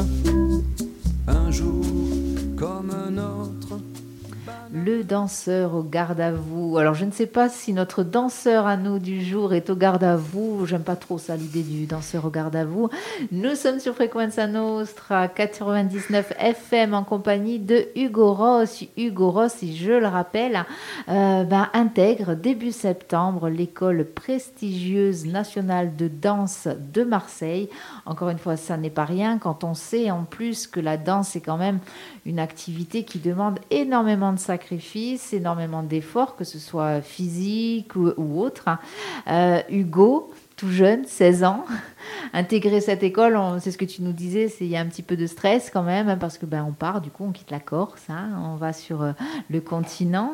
Danseur 5.03 5.75
au 5.75 5.83
garde 5.83 6.19
à 6.19 6.31
vous. 6.31 6.77
Alors 6.77 6.93
je 6.93 7.05
ne 7.05 7.11
sais 7.11 7.25
pas 7.25 7.49
si 7.49 7.73
notre 7.73 8.03
danseur 8.03 8.67
à 8.67 8.77
nous 8.77 8.99
du 8.99 9.23
jour 9.23 9.53
est 9.53 9.69
au 9.69 9.75
garde 9.75 10.03
à 10.03 10.15
vous. 10.15 10.65
J'aime 10.65 10.83
pas 10.83 10.95
trop 10.95 11.17
ça 11.17 11.35
l'idée 11.35 11.63
du 11.63 11.85
danseur 11.85 12.25
au 12.25 12.29
garde 12.29 12.55
à 12.55 12.65
vous. 12.65 12.89
Nous 13.31 13.55
sommes 13.55 13.79
sur 13.79 13.95
Frequenza 13.95 14.47
Nostra 14.47 15.27
99 15.27 16.33
FM 16.37 16.93
en 16.93 17.03
compagnie 17.03 17.59
de 17.59 17.87
Hugo 17.95 18.33
Ross. 18.33 18.83
Hugo 18.97 19.31
Ross, 19.31 19.53
si 19.53 19.75
je 19.75 19.93
le 19.93 20.07
rappelle, 20.07 20.65
euh, 21.09 21.43
ben, 21.43 21.69
intègre 21.73 22.35
début 22.35 22.71
septembre 22.71 23.49
l'école 23.49 24.05
prestigieuse 24.05 25.25
nationale 25.25 25.95
de 25.95 26.07
danse 26.07 26.67
de 26.93 27.03
Marseille. 27.03 27.69
Encore 28.05 28.29
une 28.29 28.37
fois, 28.37 28.57
ça 28.57 28.77
n'est 28.77 28.89
pas 28.89 29.05
rien 29.05 29.37
quand 29.37 29.63
on 29.63 29.73
sait 29.73 30.11
en 30.11 30.23
plus 30.23 30.67
que 30.67 30.79
la 30.79 30.97
danse 30.97 31.35
est 31.35 31.41
quand 31.41 31.57
même 31.57 31.79
une 32.25 32.39
activité 32.39 33.03
qui 33.03 33.19
demande 33.19 33.59
énormément 33.69 34.33
de 34.33 34.39
sacrifices, 34.39 34.90
énormément 35.33 35.83
d'efforts, 35.83 36.35
que 36.35 36.43
ce 36.43 36.59
soit 36.59 37.01
physique 37.01 37.95
ou, 37.95 38.41
autre. 38.41 38.67
hein. 38.67 38.79
Euh, 39.27 39.61
Hugo, 39.69 40.31
tout 40.57 40.69
jeune, 40.69 41.05
16 41.05 41.43
ans, 41.43 41.65
intégrer 42.33 42.81
cette 42.81 43.03
école, 43.03 43.37
c'est 43.61 43.71
ce 43.71 43.77
que 43.77 43.85
tu 43.85 44.01
nous 44.01 44.11
disais, 44.11 44.51
il 44.61 44.67
y 44.67 44.75
a 44.77 44.79
un 44.79 44.85
petit 44.85 45.01
peu 45.03 45.15
de 45.15 45.25
stress 45.27 45.69
quand 45.71 45.83
même, 45.83 46.09
hein, 46.09 46.17
parce 46.17 46.37
que 46.37 46.45
ben 46.45 46.65
on 46.67 46.71
part, 46.71 47.01
du 47.01 47.09
coup 47.09 47.25
on 47.25 47.31
quitte 47.31 47.51
la 47.51 47.59
Corse, 47.59 48.03
hein, 48.09 48.29
on 48.45 48.55
va 48.55 48.73
sur 48.73 49.01
euh, 49.01 49.11
le 49.49 49.61
continent. 49.61 50.33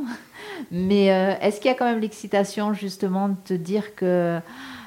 Mais 0.72 1.12
euh, 1.12 1.34
est-ce 1.41 1.60
qu'il 1.60 1.70
y 1.72 1.74
a 1.74 1.78
quand 1.78 1.86
même 1.86 2.00
l'excitation 2.02 2.74
justement 2.74 3.30
de 3.30 3.36
te 3.46 3.54
dire 3.54 3.96
que 3.96 4.39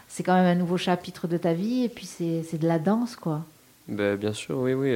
c'est 0.09 0.23
quand 0.23 0.35
même 0.35 0.47
un 0.47 0.57
nouveau 0.59 0.77
chapitre 0.77 1.29
de 1.29 1.37
ta 1.37 1.53
vie 1.53 1.85
et 1.85 1.89
puis 1.89 2.07
c'est 2.07 2.59
de 2.59 2.69
la 2.69 2.79
danse 2.79 3.17
quoi? 3.17 3.45
Ben, 3.89 4.17
bien 4.17 4.33
sûr, 4.33 4.59
oui, 4.59 4.75
oui. 4.75 4.93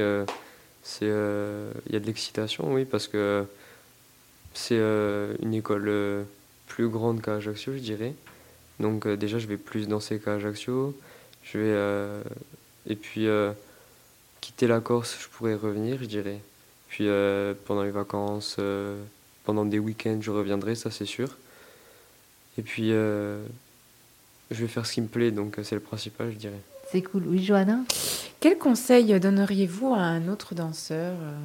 c'est, 0.83 1.05
euh, 1.09 1.71
il 1.87 1.93
y 1.93 1.95
a 1.95 1.99
de 1.99 2.05
l'excitation, 2.05 2.71
oui, 2.71 2.85
parce 2.85 3.07
que 3.07 3.45
c'est 4.55 4.77
euh, 4.79 5.35
une 5.41 5.53
école 5.53 5.87
euh, 5.87 6.23
plus 6.67 6.89
grande 6.89 7.21
qu'à 7.21 7.35
Ajaccio, 7.35 7.73
je 7.73 7.79
dirais. 7.79 8.13
Donc 8.79 9.05
euh, 9.05 9.15
déjà, 9.15 9.37
je 9.37 9.47
vais 9.47 9.57
plus 9.57 9.87
danser 9.87 10.19
qu'à 10.19 10.33
Ajaccio. 10.33 10.97
Je 11.43 11.57
vais, 11.59 11.65
euh, 11.67 12.23
et 12.87 12.95
puis, 12.95 13.27
euh, 13.27 13.51
quitter 14.41 14.67
la 14.67 14.79
Corse, 14.79 15.17
je 15.21 15.27
pourrais 15.27 15.55
revenir, 15.55 15.97
je 15.99 16.05
dirais. 16.05 16.39
Puis 16.89 17.07
euh, 17.07 17.53
pendant 17.65 17.83
les 17.83 17.91
vacances, 17.91 18.55
euh, 18.59 19.01
pendant 19.43 19.65
des 19.65 19.79
week-ends, 19.79 20.19
je 20.21 20.31
reviendrai, 20.31 20.75
ça 20.75 20.89
c'est 20.89 21.05
sûr. 21.05 21.37
Et 22.57 22.61
puis, 22.61 22.91
euh, 22.91 23.43
je 24.49 24.61
vais 24.61 24.67
faire 24.67 24.85
ce 24.85 24.93
qui 24.93 25.01
me 25.01 25.07
plaît, 25.07 25.31
donc 25.31 25.59
euh, 25.59 25.63
c'est 25.63 25.75
le 25.75 25.81
principal, 25.81 26.31
je 26.31 26.37
dirais. 26.37 26.61
C'est 26.91 27.01
cool. 27.01 27.23
Oui, 27.27 27.43
Johanna? 27.43 27.79
Quel 28.39 28.57
conseil 28.57 29.19
donneriez-vous 29.19 29.93
à 29.93 29.99
un 29.99 30.27
autre 30.27 30.55
danseur 30.55 31.13
euh, 31.19 31.37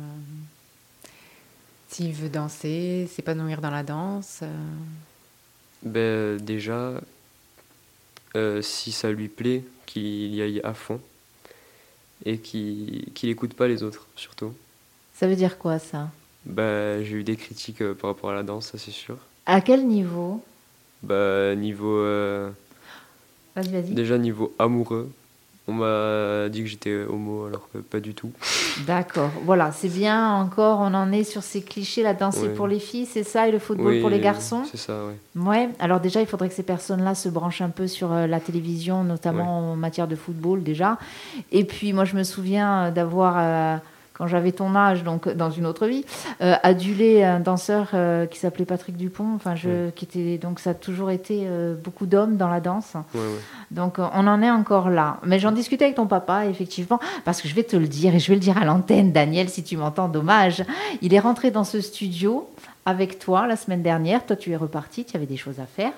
s'il 1.91 2.13
veut 2.13 2.29
danser, 2.29 3.09
s'épanouir 3.15 3.61
dans 3.61 3.71
la 3.71 3.83
danse 3.83 4.41
euh, 4.43 4.47
Ben, 5.83 6.37
déjà, 6.43 6.93
euh, 8.37 8.63
si 8.63 8.93
ça 8.93 9.11
lui 9.11 9.29
plaît, 9.29 9.65
qu'il 9.87 10.35
y 10.35 10.41
aille 10.41 10.61
à 10.63 10.73
fond 10.75 11.01
et 12.25 12.39
qu'il 12.39 13.07
qu'il 13.15 13.29
écoute 13.31 13.55
pas 13.55 13.67
les 13.67 13.83
autres, 13.83 14.07
surtout. 14.15 14.53
Ça 15.15 15.27
veut 15.27 15.37
dire 15.37 15.59
quoi 15.59 15.79
ça? 15.79 16.11
Ben, 16.45 17.03
j'ai 17.05 17.17
eu 17.17 17.25
des 17.25 17.37
critiques 17.37 17.83
euh, 17.83 17.95
par 17.95 18.11
rapport 18.11 18.31
à 18.31 18.35
la 18.35 18.43
danse, 18.43 18.69
ça 18.69 18.79
c'est 18.79 18.91
sûr. 18.93 19.19
À 19.47 19.61
quel 19.61 19.87
niveau? 19.87 20.43
Ben, 21.03 21.59
niveau, 21.59 21.99
euh, 21.99 22.51
Vas-y, 23.57 23.69
vas-y. 23.73 23.91
déjà 23.95 24.17
niveau 24.17 24.55
amoureux, 24.59 25.11
on 25.69 25.73
m'a 25.75 26.49
dit 26.49 26.63
que 26.63 26.69
j'étais 26.69 27.05
homo 27.09 27.45
alors 27.47 27.69
que 27.73 27.79
pas 27.79 28.01
du 28.01 28.15
tout. 28.15 28.33
D'accord. 28.87 29.31
Voilà, 29.45 29.71
c'est 29.73 29.89
bien 29.89 30.35
encore, 30.35 30.81
on 30.81 30.95
en 30.95 31.13
est 31.13 31.23
sur 31.25 31.43
ces 31.43 31.63
clichés, 31.63 32.03
la 32.03 32.15
danse 32.15 32.39
Ouais. 32.39 32.49
pour 32.49 32.67
les 32.67 32.79
filles, 32.81 33.07
c'est 33.07 33.23
ça, 33.23 33.47
et 33.47 33.53
le 33.53 33.59
football 33.59 33.87
Oui, 33.95 34.01
pour 34.01 34.11
les 34.11 34.21
garçons? 34.21 34.63
C'est 34.71 34.79
ça, 34.79 34.95
ouais. 35.07 35.41
Ouais, 35.41 35.69
alors 35.79 36.01
déjà, 36.01 36.21
il 36.21 36.27
faudrait 36.27 36.49
que 36.49 36.55
ces 36.55 36.63
personnes-là 36.63 37.15
se 37.15 37.29
branchent 37.29 37.61
un 37.61 37.69
peu 37.71 37.87
sur 37.87 38.13
euh, 38.13 38.27
la 38.27 38.41
télévision, 38.41 39.05
notamment 39.05 39.73
en 39.73 39.77
matière 39.77 40.09
de 40.09 40.17
football 40.17 40.63
déjà. 40.63 40.99
Et 41.53 41.65
puis, 41.65 41.93
moi, 41.93 42.05
je 42.05 42.17
me 42.17 42.23
souviens 42.25 42.87
euh, 42.87 42.91
d'avoir, 42.91 43.35
euh, 43.39 43.77
quand 44.21 44.27
j'avais 44.27 44.53
ton 44.53 44.77
âge, 44.77 45.03
donc 45.03 45.31
dans 45.31 45.51
une 45.51 45.65
autre 45.65 45.87
vie, 45.87 46.05
euh, 46.43 46.55
adulé 46.63 47.25
un 47.25 47.41
danseur 47.41 47.89
euh, 47.95 48.27
qui 48.27 48.39
s'appelait 48.39 48.67
Patrick 48.67 48.99
Dupont. 48.99 49.33
Enfin, 49.35 49.55
je, 49.55 49.89
qui 49.91 50.05
était 50.05 50.37
donc 50.37 50.61
ça 50.61 50.71
a 50.71 50.75
toujours 50.75 51.11
été 51.11 51.45
euh, 51.47 51.75
beaucoup 51.75 52.05
d'hommes 52.05 52.37
dans 52.37 52.49
la 52.49 52.61
danse. 52.61 52.93
Ouais, 53.15 53.21
ouais. 53.21 53.41
Donc 53.71 53.99
euh, 53.99 54.07
on 54.13 54.27
en 54.27 54.43
est 54.43 54.51
encore 54.51 54.91
là. 54.91 55.17
Mais 55.25 55.39
j'en 55.39 55.53
discutais 55.53 55.85
avec 55.85 55.97
ton 55.97 56.07
papa, 56.07 56.45
effectivement, 56.45 57.01
parce 57.25 57.41
que 57.41 57.49
je 57.49 57.55
vais 57.55 57.63
te 57.63 57.77
le 57.77 57.89
dire, 57.89 58.15
et 58.15 58.19
je 58.19 58.29
vais 58.29 58.35
le 58.35 58.43
dire 58.43 58.59
à 58.59 58.67
l'antenne, 58.67 59.11
Daniel, 59.11 59.49
si 59.49 59.65
tu 59.65 59.79
m'entends, 59.79 60.09
dommage. 60.09 60.65
Il 61.01 61.15
est 61.15 61.19
rentré 61.19 61.51
dans 61.51 61.65
ce 61.65 61.81
studio 61.81 62.47
avec 62.87 63.19
toi 63.19 63.47
la 63.47 63.57
semaine 63.57 63.83
dernière. 63.83 64.25
Toi, 64.25 64.37
tu 64.37 64.51
es 64.51 64.57
reparti, 64.57 65.05
tu 65.05 65.17
avais 65.17 65.27
des 65.27 65.37
choses 65.37 65.61
à 65.61 65.67
faire. 65.67 65.93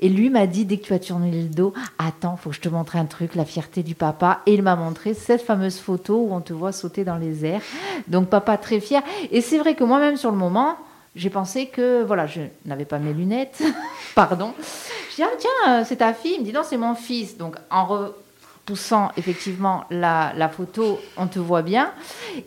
Et 0.00 0.08
lui 0.08 0.30
m'a 0.30 0.46
dit, 0.46 0.64
dès 0.64 0.78
que 0.78 0.84
tu 0.84 0.92
as 0.92 0.98
tourné 0.98 1.30
le 1.30 1.48
dos, 1.48 1.72
attends, 1.98 2.36
faut 2.36 2.50
que 2.50 2.56
je 2.56 2.60
te 2.60 2.68
montre 2.68 2.96
un 2.96 3.06
truc, 3.06 3.34
la 3.34 3.44
fierté 3.44 3.82
du 3.82 3.94
papa. 3.94 4.40
Et 4.46 4.54
il 4.54 4.62
m'a 4.62 4.76
montré 4.76 5.14
cette 5.14 5.42
fameuse 5.42 5.78
photo 5.78 6.26
où 6.28 6.34
on 6.34 6.40
te 6.40 6.52
voit 6.52 6.72
sauter 6.72 7.04
dans 7.04 7.16
les 7.16 7.44
airs. 7.44 7.62
Donc 8.08 8.28
papa 8.28 8.58
très 8.58 8.80
fier. 8.80 9.02
Et 9.30 9.40
c'est 9.40 9.58
vrai 9.58 9.74
que 9.74 9.84
moi-même, 9.84 10.16
sur 10.16 10.30
le 10.30 10.36
moment, 10.36 10.76
j'ai 11.14 11.30
pensé 11.30 11.66
que, 11.66 12.02
voilà, 12.02 12.26
je 12.26 12.42
n'avais 12.64 12.84
pas 12.84 12.98
mes 12.98 13.12
lunettes, 13.12 13.62
pardon. 14.14 14.52
Je 15.10 15.16
dis, 15.16 15.22
ah 15.22 15.36
tiens, 15.38 15.50
euh, 15.68 15.84
c'est 15.86 15.96
ta 15.96 16.12
fille. 16.12 16.34
Il 16.34 16.40
me 16.40 16.44
dit, 16.44 16.52
non, 16.52 16.62
c'est 16.62 16.76
mon 16.76 16.94
fils. 16.94 17.38
Donc 17.38 17.56
en 17.70 18.10
repoussant 18.66 19.12
effectivement 19.16 19.84
la, 19.90 20.32
la 20.36 20.48
photo, 20.48 20.98
on 21.16 21.28
te 21.28 21.38
voit 21.38 21.62
bien. 21.62 21.92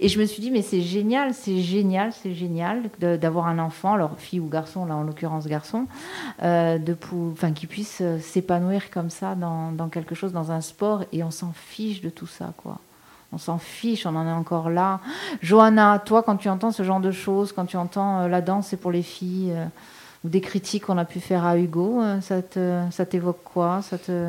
Et 0.01 0.09
je 0.09 0.19
me 0.19 0.25
suis 0.25 0.41
dit, 0.41 0.51
mais 0.51 0.61
c'est 0.61 0.81
génial, 0.81 1.33
c'est 1.33 1.59
génial, 1.59 2.11
c'est 2.11 2.33
génial 2.33 2.89
d'avoir 2.99 3.47
un 3.47 3.57
enfant, 3.57 3.93
alors 3.93 4.11
fille 4.17 4.41
ou 4.41 4.49
garçon, 4.49 4.85
là 4.85 4.95
en 4.95 5.03
l'occurrence 5.03 5.47
garçon, 5.47 5.85
euh, 6.43 6.77
de 6.77 6.93
qui 7.55 7.67
puisse 7.67 7.99
euh, 8.01 8.19
s'épanouir 8.19 8.91
comme 8.91 9.09
ça 9.09 9.35
dans, 9.35 9.71
dans 9.71 9.87
quelque 9.87 10.13
chose, 10.13 10.33
dans 10.33 10.51
un 10.51 10.59
sport, 10.59 11.05
et 11.13 11.23
on 11.23 11.31
s'en 11.31 11.53
fiche 11.53 12.01
de 12.01 12.09
tout 12.09 12.27
ça, 12.27 12.53
quoi. 12.57 12.79
On 13.31 13.37
s'en 13.37 13.57
fiche, 13.59 14.05
on 14.05 14.15
en 14.15 14.27
est 14.27 14.31
encore 14.31 14.69
là. 14.69 14.99
Johanna, 15.41 15.99
toi, 16.03 16.23
quand 16.23 16.35
tu 16.35 16.49
entends 16.49 16.71
ce 16.71 16.83
genre 16.83 16.99
de 16.99 17.11
choses, 17.11 17.53
quand 17.53 17.65
tu 17.65 17.77
entends 17.77 18.21
euh, 18.21 18.27
la 18.27 18.41
danse, 18.41 18.67
c'est 18.67 18.77
pour 18.77 18.91
les 18.91 19.03
filles, 19.03 19.53
euh, 19.55 19.65
ou 20.25 20.29
des 20.29 20.41
critiques 20.41 20.85
qu'on 20.87 20.97
a 20.97 21.05
pu 21.05 21.21
faire 21.21 21.45
à 21.45 21.57
Hugo, 21.57 22.01
ça 22.19 22.41
te- 22.41 22.81
ça 22.91 23.05
t'évoque 23.05 23.41
quoi? 23.45 23.81
Ça 23.81 23.97
te... 23.97 24.27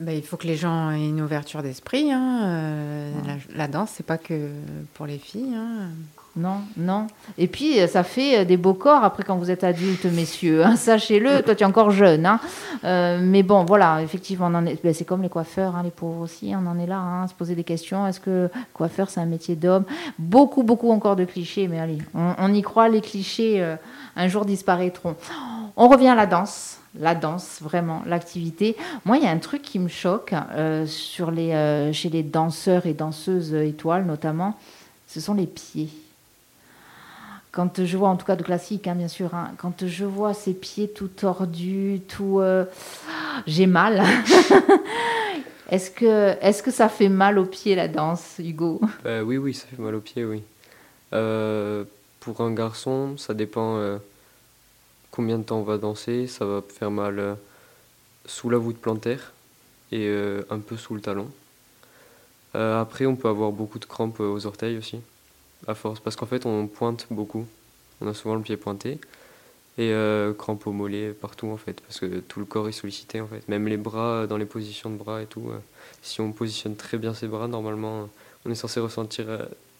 Bah, 0.00 0.12
il 0.12 0.22
faut 0.22 0.36
que 0.36 0.46
les 0.46 0.54
gens 0.56 0.90
aient 0.92 1.08
une 1.08 1.20
ouverture 1.20 1.60
d'esprit. 1.62 2.12
hein. 2.12 2.40
Euh, 2.44 3.12
la, 3.26 3.34
la 3.56 3.66
danse, 3.68 3.90
c'est 3.94 4.06
pas 4.06 4.16
que 4.18 4.48
pour 4.94 5.06
les 5.06 5.18
filles. 5.18 5.54
hein. 5.56 5.88
Non, 6.36 6.58
non. 6.76 7.08
Et 7.36 7.48
puis, 7.48 7.80
euh, 7.80 7.88
ça 7.88 8.04
fait 8.04 8.38
euh, 8.38 8.44
des 8.44 8.56
beaux 8.56 8.74
corps 8.74 9.02
après 9.02 9.24
quand 9.24 9.36
vous 9.36 9.50
êtes 9.50 9.64
adultes, 9.64 10.04
messieurs. 10.04 10.64
hein. 10.64 10.76
Sachez-le, 10.76 11.42
toi, 11.42 11.56
tu 11.56 11.64
es 11.64 11.66
encore 11.66 11.90
jeune. 11.90 12.26
hein. 12.26 12.38
Euh, 12.84 13.18
mais 13.20 13.42
bon, 13.42 13.64
voilà, 13.64 14.00
effectivement, 14.00 14.46
on 14.46 14.54
en 14.54 14.66
est... 14.66 14.80
ben, 14.84 14.94
c'est 14.94 15.04
comme 15.04 15.22
les 15.22 15.28
coiffeurs, 15.28 15.74
hein, 15.74 15.82
les 15.82 15.90
pauvres 15.90 16.20
aussi. 16.20 16.52
On 16.54 16.64
en 16.68 16.78
est 16.78 16.86
là, 16.86 16.98
hein, 16.98 17.26
se 17.26 17.34
poser 17.34 17.56
des 17.56 17.64
questions. 17.64 18.06
Est-ce 18.06 18.20
que 18.20 18.50
coiffeur, 18.72 19.10
c'est 19.10 19.18
un 19.18 19.26
métier 19.26 19.56
d'homme? 19.56 19.82
Beaucoup, 20.16 20.62
beaucoup 20.62 20.92
encore 20.92 21.16
de 21.16 21.24
clichés. 21.24 21.66
Mais 21.66 21.80
allez, 21.80 21.98
on, 22.14 22.34
on 22.38 22.54
y 22.54 22.62
croit, 22.62 22.88
les 22.88 23.00
clichés, 23.00 23.60
euh, 23.60 23.74
un 24.14 24.28
jour 24.28 24.44
disparaîtront. 24.44 25.16
On 25.76 25.88
revient 25.88 26.08
à 26.08 26.14
la 26.14 26.26
danse. 26.26 26.76
La 27.00 27.14
danse, 27.14 27.58
vraiment, 27.60 28.02
l'activité. 28.06 28.76
Moi, 29.04 29.18
il 29.18 29.22
y 29.22 29.26
a 29.26 29.30
un 29.30 29.38
truc 29.38 29.62
qui 29.62 29.78
me 29.78 29.88
choque 29.88 30.34
euh, 30.52 30.84
sur 30.86 31.30
les, 31.30 31.52
euh, 31.52 31.92
chez 31.92 32.08
les 32.08 32.24
danseurs 32.24 32.86
et 32.86 32.92
danseuses 32.94 33.54
étoiles, 33.54 34.04
notamment, 34.04 34.58
ce 35.06 35.20
sont 35.20 35.34
les 35.34 35.46
pieds. 35.46 35.90
Quand 37.52 37.84
je 37.84 37.96
vois, 37.96 38.08
en 38.08 38.16
tout 38.16 38.26
cas 38.26 38.36
de 38.36 38.42
classique, 38.42 38.86
hein, 38.88 38.94
bien 38.94 39.08
sûr, 39.08 39.34
hein, 39.34 39.52
quand 39.58 39.86
je 39.86 40.04
vois 40.04 40.34
ces 40.34 40.54
pieds 40.54 40.88
tout 40.88 41.08
tordus, 41.08 42.00
tout. 42.08 42.40
euh, 42.40 42.64
J'ai 43.46 43.66
mal. 43.66 44.02
est-ce, 45.70 45.90
que, 45.90 46.36
est-ce 46.40 46.62
que 46.62 46.70
ça 46.70 46.88
fait 46.88 47.08
mal 47.08 47.38
aux 47.38 47.46
pieds 47.46 47.74
la 47.76 47.86
danse, 47.88 48.34
Hugo? 48.38 48.80
Bah 49.04 49.22
oui, 49.22 49.38
oui, 49.38 49.54
ça 49.54 49.66
fait 49.66 49.80
mal 49.80 49.94
aux 49.94 50.00
pieds, 50.00 50.24
oui. 50.24 50.42
Pour 52.20 52.40
un 52.40 52.52
garçon, 52.52 53.16
ça 53.16 53.34
dépend 53.34 53.98
combien 55.18 55.38
de 55.38 55.42
temps 55.42 55.58
on 55.58 55.64
va 55.64 55.78
danser. 55.78 56.28
Ça 56.28 56.46
va 56.46 56.62
faire 56.62 56.92
mal 56.92 57.18
euh, 57.18 57.34
sous 58.24 58.50
la 58.50 58.56
voûte 58.56 58.78
plantaire 58.78 59.32
et 59.90 60.06
euh, 60.06 60.42
un 60.48 60.60
peu 60.60 60.76
sous 60.76 60.94
le 60.94 61.00
talon. 61.00 61.28
Euh, 62.54 62.80
après, 62.80 63.04
on 63.04 63.16
peut 63.16 63.26
avoir 63.26 63.50
beaucoup 63.50 63.80
de 63.80 63.84
crampes 63.84 64.20
aux 64.20 64.46
orteils 64.46 64.78
aussi, 64.78 65.00
à 65.66 65.74
force, 65.74 65.98
parce 65.98 66.14
qu'en 66.14 66.26
fait, 66.26 66.46
on 66.46 66.68
pointe 66.68 67.08
beaucoup. 67.10 67.46
On 68.00 68.06
a 68.06 68.14
souvent 68.14 68.36
le 68.36 68.42
pied 68.42 68.56
pointé. 68.56 69.00
Et 69.76 69.92
crampes 70.36 70.66
au 70.66 70.72
mollet 70.72 71.12
partout, 71.12 71.48
en 71.48 71.56
fait, 71.56 71.80
parce 71.82 72.00
que 72.00 72.18
tout 72.18 72.40
le 72.40 72.46
corps 72.46 72.68
est 72.68 72.72
sollicité, 72.72 73.20
en 73.20 73.28
fait. 73.28 73.48
Même 73.48 73.68
les 73.68 73.76
bras, 73.76 74.26
dans 74.26 74.36
les 74.36 74.44
positions 74.44 74.90
de 74.90 74.96
bras 74.96 75.22
et 75.22 75.26
tout. 75.26 75.52
si 76.02 76.20
on 76.20 76.32
positionne 76.32 76.74
très 76.74 76.98
bien 76.98 77.14
ses 77.14 77.28
bras, 77.28 77.46
normalement, 77.46 78.08
on 78.44 78.50
est 78.50 78.56
censé 78.56 78.80
ressentir 78.80 79.26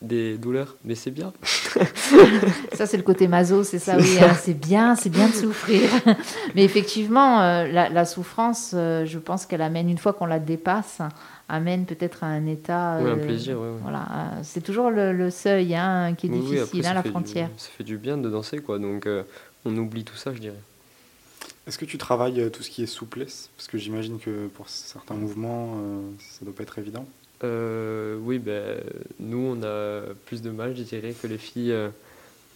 des 0.01 0.39
douleurs, 0.39 0.77
mais 0.85 0.95
c'est 0.95 1.11
bien. 1.11 1.33
Ça, 2.73 2.87
c'est 2.87 2.97
le 2.97 3.03
côté 3.03 3.27
maso, 3.29 3.65
c'est 3.65 3.79
ça, 3.81 3.97
oui. 3.97 4.19
hein, 4.21 4.35
c'est 4.41 4.55
bien, 4.55 4.95
c'est 4.95 5.11
bien 5.11 5.29
de 5.29 5.35
souffrir. 5.35 5.91
Mais 6.55 6.65
effectivement, 6.65 7.41
euh, 7.43 7.67
la, 7.67 7.89
la 7.89 8.05
souffrance, 8.05 8.73
euh, 8.75 9.05
je 9.05 9.19
pense 9.19 9.47
qu'elle 9.47 9.63
amène, 9.63 9.91
une 9.91 9.99
fois 9.99 10.13
qu'on 10.13 10.27
la 10.27 10.39
dépasse, 10.39 11.01
amène 11.49 11.85
peut-être 11.85 12.23
à 12.23 12.29
un 12.29 12.47
état. 12.47 12.99
Oui, 13.03 13.11
un 13.11 13.15
euh, 13.19 13.27
plaisir, 13.27 13.59
ouais, 13.61 13.67
ouais. 13.69 13.79
Voilà, 13.83 14.03
euh, 14.03 14.41
c'est 14.45 14.61
toujours 14.61 14.91
le, 14.91 15.13
le 15.13 15.31
seuil 15.31 15.75
hein, 15.75 16.15
qui 16.17 16.29
est 16.29 16.31
Oui, 16.31 16.39
oui, 16.43 16.57
difficile, 16.61 16.87
après, 16.87 16.91
hein, 16.91 16.95
la 16.95 17.03
fait 17.03 17.09
du- 17.09 17.13
frontière. 17.13 17.51
ça 17.57 17.69
fait 17.77 17.85
du 17.85 17.99
bien 17.99 18.17
de 18.17 18.31
danser, 18.31 18.59
quoi. 18.59 18.79
Donc, 18.79 19.07
euh, 19.07 19.25
on 19.65 19.77
oublie 19.77 20.05
tout 20.05 20.17
ça, 20.17 20.33
je 20.33 20.39
dirais. 20.39 20.61
Est-ce 21.67 21.77
que 21.79 21.85
tu 21.85 21.99
travailles 21.99 22.41
euh, 22.41 22.51
tout 22.51 22.63
ce 22.63 22.71
qui 22.71 22.83
est 22.83 22.87
souplesse? 22.87 23.51
Parce 23.57 23.67
que 23.69 23.77
j'imagine 23.79 24.19
que 24.21 24.47
pour 24.47 24.69
certains 24.69 25.15
mouvements, 25.15 25.75
euh, 25.77 26.01
ça 26.31 26.45
doit 26.45 26.55
pas 26.55 26.63
être 26.63 26.79
évident. 26.79 27.07
Euh, 27.45 28.17
oui, 28.21 28.39
ben, 28.39 28.81
nous, 29.21 29.57
on 29.57 29.63
a 29.63 30.03
plus 30.27 30.43
de 30.43 30.51
mal, 30.51 30.77
je 30.77 30.83
dirais, 30.83 31.13
que 31.13 31.27
les 31.27 31.39
filles 31.39 31.73
euh, 31.73 31.89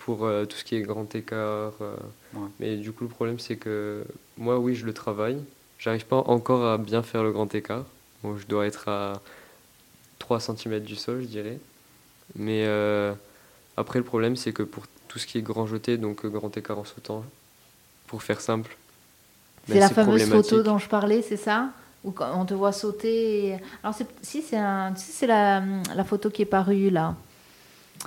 pour 0.01 0.25
euh, 0.25 0.45
tout 0.45 0.57
ce 0.57 0.64
qui 0.64 0.75
est 0.77 0.83
grand 0.83 1.12
écart. 1.14 1.73
euh. 1.81 1.97
Ouais. 2.35 2.49
Mais 2.59 2.77
du 2.77 2.92
coup, 2.92 3.05
le 3.05 3.11
problème, 3.11 3.38
c'est 3.38 3.57
que 3.57 4.05
moi, 4.37 4.59
oui, 4.59 4.75
je 4.75 4.85
le 4.85 4.92
travaille. 4.92 5.38
J'arrive 5.79 6.07
pas 6.07 6.16
encore 6.27 6.64
à 6.66 6.79
bien 6.79 7.03
faire 7.03 7.23
le 7.23 7.33
grand 7.33 7.53
écart. 7.55 7.85
Bon, 8.23 8.37
je 8.38 8.47
dois 8.47 8.66
être 8.66 8.88
à 8.88 9.21
3 10.18 10.40
cm 10.40 10.81
du 10.81 10.97
sol, 10.97 11.23
je 11.23 11.27
dirais. 11.27 11.59
Mais 12.37 12.64
euh, 12.66 13.12
après, 13.77 13.99
le 13.99 14.05
problème, 14.05 14.37
c'est 14.37 14.53
que 14.53 14.62
pour 14.62 14.85
tout 15.09 15.18
ce 15.18 15.27
qui 15.27 15.38
est 15.38 15.42
grand 15.42 15.66
jeté, 15.66 15.97
donc 15.99 16.25
grand 16.27 16.57
écart 16.57 16.79
en 16.79 16.85
sautant, 16.85 17.25
pour 18.07 18.23
faire 18.23 18.40
simple, 18.40 18.77
C'est 19.66 19.75
ben, 19.75 19.81
la 19.81 19.88
fameuse 19.90 20.25
photo 20.29 20.62
dont 20.62 20.79
je 20.79 20.88
parlais, 20.88 21.23
c'est 21.23 21.37
ça? 21.37 21.71
Où 22.05 22.11
quand 22.11 22.29
on 22.37 22.45
te 22.45 22.55
voit 22.55 22.73
sauter. 22.73 23.47
et- 23.49 23.57
Alors, 23.83 23.95
si, 24.23 24.43
c'est 24.43 24.57
un... 24.57 24.95
si, 24.97 25.12
c'est 25.12 25.27
la, 25.27 25.62
la 25.95 26.05
photo 26.05 26.31
qui 26.31 26.43
est 26.43 26.47
parue 26.47 26.91
là. 26.91 27.15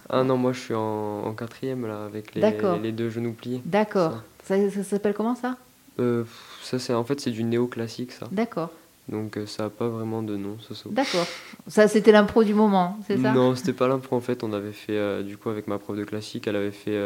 Ah 0.10 0.24
non, 0.24 0.36
moi, 0.38 0.52
je 0.52 0.60
suis 0.60 0.74
en, 0.74 1.24
en 1.26 1.34
quatrième, 1.34 1.88
là, 1.88 2.04
avec 2.06 2.36
les, 2.36 2.42
les 2.82 2.92
deux 2.92 3.10
genoux 3.10 3.32
pliés. 3.32 3.62
D'accord. 3.64 4.22
Ça, 4.44 4.56
ça 4.70 4.84
s'appelle 4.84 5.14
comment 5.14 5.36
ça? 5.36 5.56
Euh, 6.00 6.26
ça, 6.62 6.78
c'est 6.80 6.94
en 6.94 7.06
fait, 7.06 7.22
c'est 7.22 7.32
du 7.32 7.44
néoclassique, 7.46 8.12
ça. 8.12 8.28
D'accord. 8.32 8.72
Donc, 9.08 9.38
euh, 9.38 9.46
ça 9.46 9.64
n'a 9.64 9.70
pas 9.70 9.88
vraiment 9.88 10.22
de 10.22 10.36
nom, 10.36 10.58
ce 10.68 10.74
saut. 10.74 10.90
D'accord. 10.90 11.26
Ça, 11.68 11.88
c'était 11.88 12.12
l'impro 12.12 12.44
du 12.44 12.54
moment, 12.54 12.98
c'est 13.08 13.18
ça? 13.18 13.32
Non, 13.32 13.56
c'était 13.56 13.72
pas 13.72 13.88
l'impro 13.88 14.18
en 14.18 14.22
fait. 14.22 14.44
On 14.44 14.52
avait 14.52 14.74
fait, 14.74 14.98
euh, 14.98 15.24
du 15.24 15.38
coup, 15.38 15.50
avec 15.50 15.68
ma 15.68 15.78
prof 15.78 15.96
de 15.96 16.04
classique, 16.04 16.48
elle 16.48 16.58
avait 16.58 16.72
fait. 16.72 17.00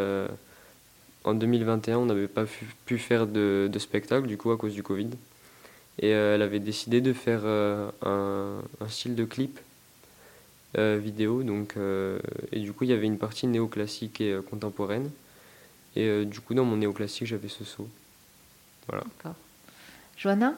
en 1.25 1.33
2021, 1.35 1.97
on 1.99 2.05
n'avait 2.05 2.27
pas 2.27 2.45
pu, 2.45 2.65
pu 2.85 2.97
faire 2.97 3.27
de, 3.27 3.69
de 3.71 3.79
spectacle, 3.79 4.25
du 4.27 4.37
coup, 4.37 4.49
à 4.51 4.57
cause 4.57 4.73
du 4.73 4.81
Covid. 4.81 5.09
Et 6.01 6.13
euh, 6.13 6.35
elle 6.35 6.41
avait 6.41 6.59
décidé 6.59 7.01
de 7.01 7.11
faire 7.11 7.41
euh, 7.43 7.91
un, 8.03 8.61
un 8.79 8.87
style 8.87 9.15
de 9.15 9.25
clip 9.25 9.59
euh, 10.77 10.97
vidéo. 11.01 11.43
Donc, 11.43 11.73
euh, 11.75 12.19
et 12.51 12.59
du 12.59 12.71
coup, 12.71 12.85
il 12.85 12.89
y 12.89 12.93
avait 12.93 13.07
une 13.07 13.17
partie 13.17 13.47
néoclassique 13.47 14.21
et 14.21 14.31
euh, 14.31 14.41
contemporaine. 14.41 15.09
Et 15.95 16.05
euh, 16.05 16.23
du 16.23 16.39
coup, 16.39 16.53
dans 16.53 16.63
mon 16.63 16.77
néoclassique, 16.77 17.27
j'avais 17.27 17.49
ce 17.49 17.65
saut. 17.65 17.89
Johanna? 20.17 20.55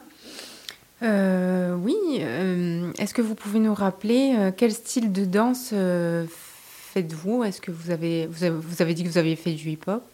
Euh, 1.02 1.74
oui. 1.74 1.96
euh, 2.20 2.92
Est-ce 2.98 3.12
que 3.12 3.22
vous 3.22 3.34
pouvez 3.34 3.58
nous 3.58 3.74
rappeler 3.74 4.36
euh, 4.38 4.52
quel 4.56 4.72
style 4.72 5.12
de 5.12 5.24
danse 5.24 5.70
euh, 5.72 6.24
faites-vous? 6.28 7.42
Est-ce 7.42 7.60
que 7.60 7.72
vous 7.72 7.90
avez, 7.90 8.26
vous 8.26 8.44
avez 8.44 8.54
vous 8.54 8.80
avez 8.82 8.94
dit 8.94 9.02
que 9.02 9.08
vous 9.08 9.18
aviez 9.18 9.34
fait 9.34 9.52
du 9.52 9.70
hip-hop? 9.70 10.04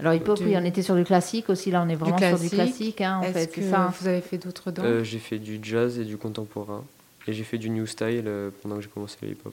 Alors, 0.00 0.14
hip-hop, 0.14 0.38
Du- 0.38 0.46
oui, 0.46 0.54
on 0.56 0.64
était 0.64 0.82
sur 0.82 0.96
du 0.96 1.04
classique 1.04 1.48
aussi. 1.50 1.70
Là, 1.70 1.82
on 1.86 1.88
est 1.88 1.94
vraiment 1.94 2.18
sur 2.18 2.38
du 2.38 2.48
classique. 2.50 3.00
hein, 3.00 3.18
en 3.18 3.22
Est-ce 3.22 3.32
fait. 3.32 3.46
que 3.48 3.62
ça. 3.70 3.82
hein. 3.84 3.94
vous 4.00 4.08
avez 4.08 4.20
fait 4.20 4.38
d'autres 4.38 4.70
danses 4.70 4.84
Euh, 4.86 5.04
j'ai 5.04 5.18
fait 5.18 5.38
du 5.38 5.58
jazz 5.62 5.98
et 5.98 6.04
du 6.04 6.16
contemporain. 6.16 6.82
Et 7.28 7.32
j'ai 7.32 7.44
fait 7.44 7.58
du 7.58 7.70
new 7.70 7.86
style 7.86 8.24
euh, 8.26 8.50
pendant 8.62 8.76
que 8.76 8.82
j'ai 8.82 8.88
commencé 8.88 9.16
le 9.22 9.28
hip-hop. 9.28 9.52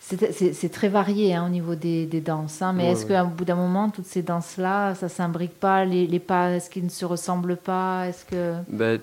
C'est- 0.00 0.32
C'est 0.32 0.52
c'est 0.54 0.68
très 0.68 0.88
varié 0.88 1.34
hein, 1.34 1.44
au 1.46 1.48
niveau 1.50 1.74
des, 1.74 2.06
des 2.06 2.20
danses. 2.20 2.62
hein, 2.62 2.72
mais 2.72 2.84
Ouais, 2.84 2.90
est-ce 2.92 3.06
ouais. 3.06 3.18
qu'au 3.20 3.26
bout 3.26 3.44
d'un 3.44 3.56
moment, 3.56 3.90
toutes 3.90 4.06
ces 4.06 4.22
danses-là, 4.22 4.94
ça 4.94 5.08
s'imbrique 5.08 5.58
pas 5.58 5.84
les, 5.84 6.06
les 6.06 6.18
pas, 6.18 6.52
est-ce 6.52 6.70
qu'ils 6.70 6.84
ne 6.84 6.88
se 6.90 7.04
ressemblent 7.04 7.56
pas 7.56 8.06
Est-ce 8.08 8.24
que 8.24 8.54
Ben, 8.68 9.00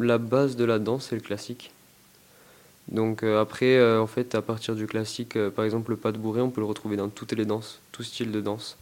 la 0.00 0.18
base 0.18 0.56
de 0.56 0.64
la 0.64 0.78
danse, 0.78 1.08
c'est 1.10 1.16
le 1.16 1.20
classique. 1.22 1.70
Donc 2.88 3.22
euh, 3.22 3.40
après, 3.40 3.76
euh, 3.76 4.00
en 4.02 4.06
fait, 4.06 4.34
à 4.34 4.42
partir 4.42 4.74
du 4.74 4.86
classique, 4.86 5.36
euh, 5.36 5.50
par 5.50 5.64
exemple, 5.64 5.90
le 5.92 5.96
pas 5.96 6.12
de 6.12 6.18
bourré, 6.18 6.40
on 6.40 6.50
peut 6.50 6.60
le 6.60 6.66
retrouver 6.66 6.96
dans 6.96 7.08
toutes 7.08 7.32
les 7.32 7.44
danses, 7.44 7.80
tout 7.92 8.02
style 8.02 8.32
de 8.32 8.40
danse. 8.40 8.76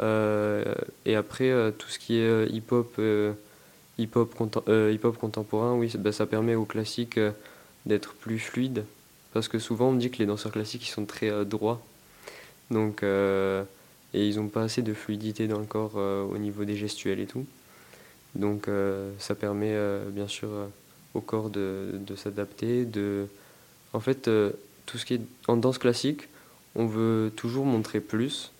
Euh, 0.00 0.74
et 1.06 1.14
après, 1.14 1.50
euh, 1.50 1.70
tout 1.70 1.88
ce 1.88 1.98
qui 1.98 2.18
est 2.18 2.28
euh, 2.28 2.46
hip-hop, 2.50 3.00
hip-hop 3.98 4.34
hip-hop 4.68 5.18
contemporain, 5.18 5.74
oui, 5.74 5.92
ben, 5.98 6.12
ça 6.12 6.26
permet 6.26 6.54
au 6.54 6.64
classique 6.64 7.18
euh, 7.18 7.30
d'être 7.86 8.14
plus 8.14 8.38
fluide 8.38 8.84
parce 9.32 9.48
que 9.48 9.58
souvent 9.58 9.88
on 9.88 9.92
me 9.92 10.00
dit 10.00 10.10
que 10.10 10.18
les 10.18 10.26
danseurs 10.26 10.52
classiques 10.52 10.86
ils 10.86 10.92
sont 10.92 11.06
très 11.06 11.44
droits. 11.44 11.82
Donc, 12.70 13.02
et 13.02 14.28
ils 14.28 14.36
n'ont 14.36 14.46
pas 14.46 14.62
assez 14.62 14.80
de 14.80 14.94
fluidité 14.94 15.48
dans 15.48 15.58
le 15.58 15.64
corps 15.64 15.96
au 15.96 16.38
niveau 16.38 16.64
des 16.64 16.76
gestuels 16.76 17.18
et 17.18 17.26
tout. 17.26 17.44
Donc 18.36 18.68
ça 19.18 19.34
permet 19.34 19.76
bien 20.12 20.28
sûr 20.28 20.48
au 21.14 21.20
corps 21.20 21.50
de, 21.50 21.90
de 21.94 22.14
s'adapter. 22.14 22.84
De... 22.84 23.26
En 23.92 23.98
fait, 23.98 24.30
tout 24.86 24.98
ce 24.98 25.04
qui 25.04 25.14
est 25.14 25.20
en 25.48 25.56
danse 25.56 25.78
classique, 25.78 26.28
on 26.76 26.86
veut 26.86 27.32
toujours 27.34 27.66
montrer 27.66 27.98
plus. 27.98 28.52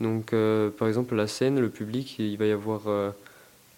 Donc, 0.00 0.32
euh, 0.32 0.70
par 0.70 0.88
exemple, 0.88 1.14
la 1.14 1.26
scène, 1.26 1.58
le 1.58 1.70
public, 1.70 2.18
il 2.18 2.36
va 2.36 2.46
y 2.46 2.52
avoir 2.52 2.82
2000 2.82 2.90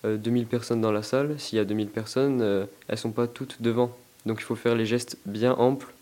euh, 0.04 0.16
euh, 0.44 0.44
personnes 0.44 0.80
dans 0.80 0.92
la 0.92 1.02
salle. 1.02 1.38
S'il 1.38 1.58
y 1.58 1.60
a 1.60 1.64
2000 1.64 1.88
personnes, 1.88 2.42
elles 2.42 2.68
ne 2.90 2.96
sont 2.96 3.12
pas 3.12 3.26
toutes 3.26 3.62
devant. 3.62 3.96
Donc, 4.26 4.40
il 4.40 4.44
faut 4.44 4.56
faire 4.56 4.74
les 4.74 4.86
gestes 4.86 5.18
bien 5.26 5.52
amples 5.52 5.92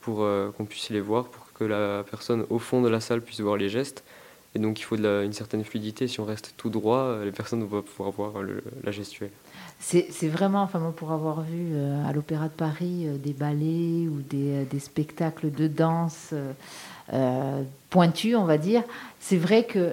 pour 0.00 0.26
qu'on 0.56 0.64
puisse 0.64 0.90
les 0.90 1.00
voir, 1.00 1.26
pour 1.26 1.52
que 1.52 1.62
la 1.62 2.04
personne 2.10 2.44
au 2.50 2.58
fond 2.58 2.82
de 2.82 2.88
la 2.88 3.00
salle 3.00 3.22
puisse 3.22 3.40
voir 3.40 3.56
les 3.56 3.68
gestes. 3.68 4.02
Et 4.54 4.58
donc, 4.58 4.80
il 4.80 4.82
faut 4.82 4.96
de 4.96 5.24
une 5.24 5.32
certaine 5.32 5.64
fluidité. 5.64 6.08
Si 6.08 6.20
on 6.20 6.24
reste 6.24 6.54
tout 6.56 6.70
droit, 6.70 7.18
les 7.24 7.32
personnes 7.32 7.60
ne 7.60 7.64
vont 7.64 7.80
pas 7.80 7.88
pouvoir 7.88 8.10
voir 8.10 8.44
la 8.84 8.90
gestuelle. 8.90 9.30
C'est 9.78 10.28
vraiment, 10.28 10.62
enfin 10.62 10.78
moi 10.78 10.92
pour 10.94 11.10
avoir 11.10 11.42
vu 11.42 11.74
à 12.06 12.12
l'Opéra 12.12 12.44
de 12.44 12.52
Paris 12.52 13.06
des 13.18 13.32
ballets 13.32 14.06
ou 14.06 14.20
des, 14.20 14.64
des, 14.64 14.78
spectacles 14.78 15.50
de 15.50 15.66
danse 15.66 16.32
euh, 17.12 17.62
pointu, 17.90 18.36
on 18.36 18.44
va 18.44 18.56
dire, 18.56 18.82
c'est 19.20 19.36
vrai 19.36 19.64
que 19.64 19.92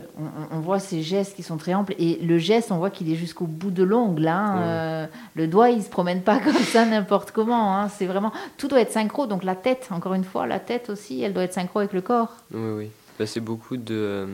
on, 0.51 0.59
voit 0.59 0.79
ces 0.79 1.01
gestes 1.01 1.35
qui 1.35 1.43
sont 1.43 1.57
très 1.57 1.73
amples 1.73 1.93
et 1.99 2.17
le 2.21 2.37
geste, 2.37 2.71
on 2.71 2.77
voit 2.77 2.91
qu'il 2.91 3.11
est 3.11 3.15
jusqu'au 3.15 3.45
bout 3.45 3.71
de 3.71 3.83
l'ongle. 3.83 4.27
Hein, 4.27 4.57
euh, 4.59 5.07
le 5.35 5.47
doigt, 5.47 5.69
il 5.69 5.83
se 5.83 5.89
promène 5.89 6.21
pas 6.21 6.39
comme 6.43 6.53
ça 6.53 6.85
n'importe 6.85 7.31
comment. 7.31 7.75
Hein, 7.75 7.89
c'est 7.89 8.05
vraiment 8.05 8.31
tout 8.57 8.69
doit 8.69 8.79
être 8.79 8.93
synchro. 8.93 9.27
Donc 9.27 9.43
la 9.43 9.55
tête, 9.55 9.89
encore 9.91 10.13
une 10.13 10.23
fois, 10.23 10.47
la 10.47 10.59
tête 10.59 10.89
aussi, 10.89 11.21
elle 11.21 11.33
doit 11.33 11.43
être 11.43 11.53
synchro 11.53 11.79
avec 11.79 11.91
le 11.91 12.01
corps. 12.01 12.37
Oui, 12.53 12.71
oui. 12.77 12.91
Bah, 13.19 13.27
c'est 13.27 13.41
beaucoup 13.41 13.77
de 13.77 13.93
euh, 13.93 14.25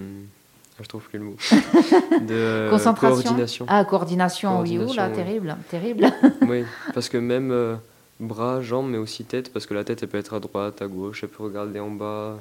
je 0.82 0.88
trouve 0.88 1.04
plus 1.04 1.20
le 1.20 1.26
mot. 1.26 1.36
De 2.28 2.68
Concentration. 2.70 3.22
coordination. 3.24 3.66
Ah, 3.68 3.84
coordination, 3.86 4.62
oui, 4.62 4.78
ou 4.78 4.94
là, 4.94 5.10
terrible, 5.10 5.58
terrible. 5.70 6.12
oui, 6.48 6.64
parce 6.94 7.10
que 7.10 7.18
même 7.18 7.80
bras, 8.20 8.62
jambes, 8.62 8.90
mais 8.90 8.98
aussi 8.98 9.24
tête, 9.24 9.52
parce 9.52 9.66
que 9.66 9.74
la 9.74 9.84
tête, 9.84 10.04
elle 10.04 10.10
peut 10.10 10.18
être 10.18 10.34
à 10.34 10.40
droite, 10.40 10.82
à 10.82 10.88
gauche, 10.88 11.24
elle 11.24 11.30
peut 11.30 11.44
regarder 11.44 11.80
en 11.80 11.92
bas. 11.92 12.40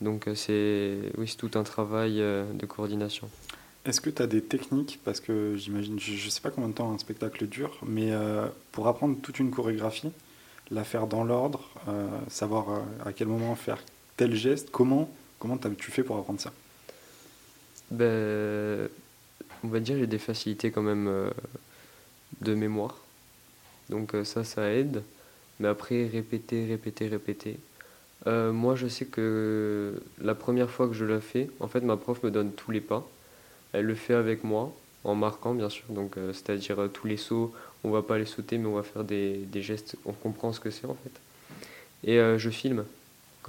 Donc 0.00 0.28
euh, 0.28 0.34
c'est 0.34 1.12
oui, 1.18 1.34
tout 1.36 1.50
un 1.54 1.62
travail 1.62 2.20
euh, 2.20 2.44
de 2.54 2.66
coordination. 2.66 3.28
Est-ce 3.84 4.00
que 4.00 4.10
tu 4.10 4.22
as 4.22 4.26
des 4.26 4.42
techniques? 4.42 5.00
Parce 5.04 5.20
que 5.20 5.56
j'imagine, 5.56 5.98
je 5.98 6.12
ne 6.12 6.30
sais 6.30 6.40
pas 6.40 6.50
combien 6.50 6.68
de 6.68 6.74
temps 6.74 6.92
un 6.92 6.98
spectacle 6.98 7.46
dure, 7.46 7.78
mais 7.86 8.12
euh, 8.12 8.46
pour 8.72 8.88
apprendre 8.88 9.16
toute 9.22 9.38
une 9.38 9.50
chorégraphie, 9.50 10.12
la 10.70 10.84
faire 10.84 11.06
dans 11.06 11.24
l'ordre, 11.24 11.68
savoir 12.28 12.82
à 13.04 13.12
quel 13.12 13.26
moment 13.26 13.56
faire 13.56 13.78
tel 14.16 14.36
geste, 14.36 14.70
comment, 14.70 15.10
comment 15.40 15.58
tu 15.58 15.90
fais 15.90 16.04
pour 16.04 16.16
apprendre 16.16 16.40
ça? 16.40 16.52
Ben, 17.90 18.88
On 19.64 19.68
va 19.68 19.80
dire 19.80 19.98
j'ai 19.98 20.06
des 20.06 20.18
facilités 20.18 20.70
quand 20.70 20.82
même 20.82 21.32
de 22.40 22.54
mémoire. 22.54 22.98
Donc 23.88 24.14
ça, 24.22 24.44
ça 24.44 24.70
aide. 24.70 25.02
Mais 25.60 25.68
après, 25.68 26.06
répéter, 26.06 26.66
répéter, 26.66 27.08
répéter. 27.08 27.58
Euh, 28.26 28.52
moi, 28.52 28.74
je 28.76 28.86
sais 28.88 29.04
que 29.04 30.02
la 30.20 30.34
première 30.34 30.70
fois 30.70 30.88
que 30.88 30.94
je 30.94 31.04
l'ai 31.04 31.20
fait, 31.20 31.50
en 31.60 31.68
fait, 31.68 31.80
ma 31.80 31.96
prof 31.96 32.22
me 32.22 32.30
donne 32.30 32.52
tous 32.52 32.70
les 32.70 32.80
pas. 32.80 33.06
Elle 33.72 33.84
le 33.84 33.94
fait 33.94 34.14
avec 34.14 34.42
moi, 34.42 34.74
en 35.04 35.14
marquant, 35.14 35.54
bien 35.54 35.68
sûr. 35.68 35.84
Donc, 35.90 36.16
euh, 36.16 36.32
c'est-à-dire 36.32 36.80
euh, 36.80 36.88
tous 36.88 37.06
les 37.06 37.18
sauts, 37.18 37.54
on 37.84 37.90
va 37.90 38.02
pas 38.02 38.18
les 38.18 38.24
sauter, 38.24 38.58
mais 38.58 38.66
on 38.66 38.74
va 38.74 38.82
faire 38.82 39.04
des, 39.04 39.36
des 39.36 39.62
gestes, 39.62 39.96
on 40.06 40.12
comprend 40.12 40.52
ce 40.52 40.60
que 40.60 40.70
c'est, 40.70 40.86
en 40.86 40.96
fait. 40.96 41.12
Et 42.10 42.18
je 42.38 42.48
filme. 42.48 42.86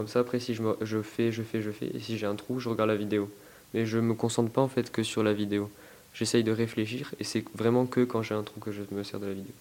Comme 0.02 0.08
ça, 0.08 0.22
après, 0.22 0.40
si 0.40 0.56
je, 0.56 0.64
me, 0.64 0.76
je 0.82 1.00
fais, 1.04 1.32
je 1.32 1.44
fais, 1.44 1.62
je 1.62 1.70
fais, 1.70 1.86
et 1.86 2.00
si 2.00 2.18
j'ai 2.18 2.26
un 2.26 2.34
trou, 2.34 2.60
je 2.60 2.70
regarde 2.70 2.90
la 2.90 2.96
vidéo. 2.96 3.30
Mais 3.76 3.86
je 3.86 4.00
me 4.00 4.16
concentre 4.16 4.50
pas, 4.50 4.62
en 4.62 4.68
fait, 4.68 4.92
que 4.92 5.04
sur 5.04 5.22
la 5.22 5.32
vidéo. 5.32 5.70
J'essaye 6.16 6.44
de 6.44 6.52
réfléchir, 6.52 7.14
et 7.20 7.24
c'est 7.24 7.44
vraiment 7.54 7.86
que 7.86 8.04
quand 8.04 8.24
j'ai 8.24 8.34
un 8.34 8.42
trou 8.42 8.60
que 8.60 8.72
je 8.72 8.82
me 8.90 9.04
sers 9.04 9.20
de 9.20 9.28
la 9.28 9.34
vidéo. 9.34 9.54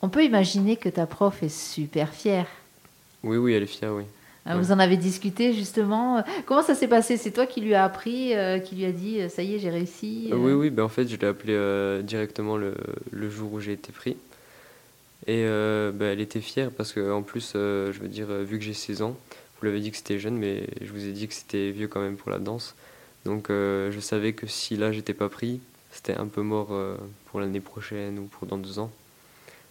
On 0.00 0.08
peut 0.10 0.22
imaginer 0.22 0.76
que 0.76 0.88
ta 0.88 1.06
prof 1.06 1.42
est 1.42 1.48
super 1.48 2.14
fière. 2.14 2.46
Oui, 3.24 3.36
oui, 3.36 3.52
elle 3.52 3.64
est 3.64 3.66
fière, 3.66 3.94
oui. 3.94 4.04
Ah, 4.46 4.56
vous 4.56 4.70
en 4.70 4.78
avez 4.78 4.96
discuté 4.96 5.52
justement. 5.52 6.22
Comment 6.46 6.62
ça 6.62 6.76
s'est 6.76 6.86
passé? 6.86 7.16
C'est 7.16 7.32
toi 7.32 7.44
qui 7.44 7.60
lui 7.60 7.74
as 7.74 7.82
appris, 7.82 8.36
euh, 8.36 8.60
qui 8.60 8.76
lui 8.76 8.84
a 8.84 8.92
dit 8.92 9.28
ça 9.28 9.42
y 9.42 9.56
est, 9.56 9.58
j'ai 9.58 9.70
réussi 9.70 10.30
Oui, 10.32 10.52
oui. 10.52 10.70
Ben, 10.70 10.84
en 10.84 10.88
fait, 10.88 11.08
je 11.08 11.16
l'ai 11.16 11.26
appelé 11.26 11.54
euh, 11.54 12.00
directement 12.00 12.56
le, 12.56 12.74
le, 13.10 13.28
jour 13.28 13.54
où 13.54 13.60
j'ai 13.60 13.72
été 13.72 13.90
pris. 13.90 14.16
Et 15.26 15.42
euh, 15.44 15.90
ben, 15.92 16.12
elle 16.12 16.20
était 16.20 16.40
fière 16.40 16.70
parce 16.70 16.92
qu'en 16.92 17.22
plus, 17.22 17.54
je 17.54 17.98
veux 18.00 18.08
dire, 18.08 18.28
vu 18.28 18.58
que 18.58 18.64
j'ai 18.64 18.72
16 18.72 19.02
ans, 19.02 19.16
vous 19.58 19.66
l'avez 19.66 19.80
dit 19.80 19.90
que 19.90 19.96
c'était 19.96 20.18
jeune, 20.18 20.36
mais 20.36 20.66
je 20.80 20.90
vous 20.92 21.06
ai 21.06 21.12
dit 21.12 21.28
que 21.28 21.34
c'était 21.34 21.70
vieux 21.70 21.88
quand 21.88 22.00
même 22.00 22.16
pour 22.16 22.30
la 22.30 22.38
danse. 22.38 22.74
Donc 23.24 23.48
je 23.48 23.98
savais 24.00 24.32
que 24.32 24.46
si 24.46 24.76
là 24.76 24.92
j'étais 24.92 25.14
pas 25.14 25.28
pris, 25.28 25.60
c'était 25.90 26.14
un 26.14 26.26
peu 26.26 26.42
mort 26.42 26.68
pour 27.26 27.40
l'année 27.40 27.60
prochaine 27.60 28.18
ou 28.18 28.24
pour 28.24 28.46
dans 28.46 28.56
deux 28.56 28.78
ans. 28.78 28.90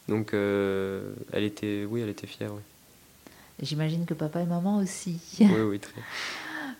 Donc 0.09 0.33
elle 0.33 1.43
était, 1.43 1.85
oui, 1.89 2.01
elle 2.01 2.09
était 2.09 2.27
fière. 2.27 2.51
Oui. 2.53 2.61
J'imagine 3.61 4.05
que 4.05 4.13
papa 4.13 4.41
et 4.41 4.45
maman 4.45 4.77
aussi. 4.77 5.19
Oui, 5.39 5.61
oui, 5.67 5.79
très. 5.79 6.01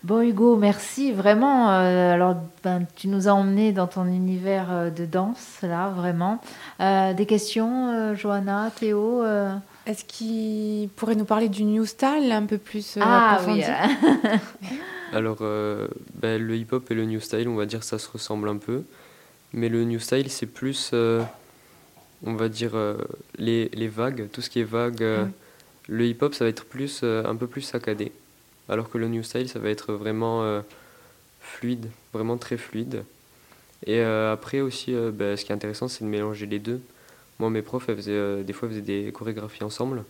Bon 0.04 0.20
Hugo, 0.20 0.56
merci 0.56 1.10
vraiment. 1.10 1.70
Euh, 1.72 2.14
alors, 2.14 2.36
ben, 2.62 2.86
tu 2.94 3.08
nous 3.08 3.26
as 3.26 3.32
emmenés 3.32 3.72
dans 3.72 3.88
ton 3.88 4.06
univers 4.06 4.70
euh, 4.70 4.90
de 4.90 5.04
danse, 5.04 5.58
là, 5.62 5.88
vraiment. 5.88 6.40
Euh, 6.80 7.14
des 7.14 7.26
questions, 7.26 8.14
Johanna, 8.14 8.70
Théo 8.78 9.24
Est-ce 9.88 10.04
qu'il 10.04 10.88
pourrait 10.90 11.16
nous 11.16 11.24
parler 11.24 11.48
du 11.48 11.64
new 11.64 11.84
style 11.86 12.30
un 12.30 12.46
peu 12.46 12.58
plus 12.58 12.98
ah, 13.00 13.40
oui. 13.48 13.62
Alors, 15.12 15.38
ben, 15.38 16.40
le 16.40 16.56
hip-hop 16.56 16.90
et 16.90 16.94
le 16.94 17.06
new 17.06 17.20
style, 17.20 17.48
on 17.48 17.56
va 17.56 17.66
dire, 17.66 17.82
ça 17.82 17.98
se 17.98 18.08
ressemble 18.08 18.48
un 18.48 18.58
peu. 18.58 18.82
Mais 19.54 19.68
le 19.70 19.84
new 19.84 19.98
style, 19.98 20.30
c'est 20.30 20.46
plus, 20.46 20.92
on 20.92 22.34
va 22.34 22.48
dire, 22.50 22.76
les, 23.38 23.70
les, 23.72 23.88
vagues, 23.88 24.28
tout 24.30 24.42
ce 24.42 24.50
qui 24.50 24.60
est 24.60 24.64
vague. 24.64 25.02
Le 25.88 26.06
hip-hop, 26.06 26.34
ça 26.34 26.44
va 26.44 26.50
être 26.50 26.66
plus, 26.66 27.00
euh, 27.02 27.24
un 27.24 27.34
peu 27.34 27.46
plus 27.46 27.62
saccadé, 27.62 28.12
alors 28.68 28.90
que 28.90 28.98
le 28.98 29.08
new 29.08 29.22
style, 29.22 29.48
ça 29.48 29.58
va 29.58 29.70
être 29.70 29.94
vraiment 29.94 30.42
euh, 30.42 30.60
fluide, 31.40 31.90
vraiment 32.12 32.36
très 32.36 32.58
fluide. 32.58 33.04
Et 33.86 34.00
euh, 34.00 34.30
après 34.30 34.60
aussi, 34.60 34.94
bah, 35.12 35.36
ce 35.36 35.44
qui 35.46 35.50
est 35.50 35.54
intéressant, 35.54 35.88
c'est 35.88 36.04
de 36.04 36.10
mélanger 36.10 36.44
les 36.44 36.58
deux. 36.58 36.82
Moi, 37.40 37.50
mes 37.50 37.62
profs, 37.62 37.88
elles 37.88 37.96
faisaient, 37.96 38.44
des 38.44 38.52
fois, 38.52 38.68
faisaient 38.68 38.82
des 38.82 39.12
chorégraphies 39.12 39.64
ensemble. 39.64 40.04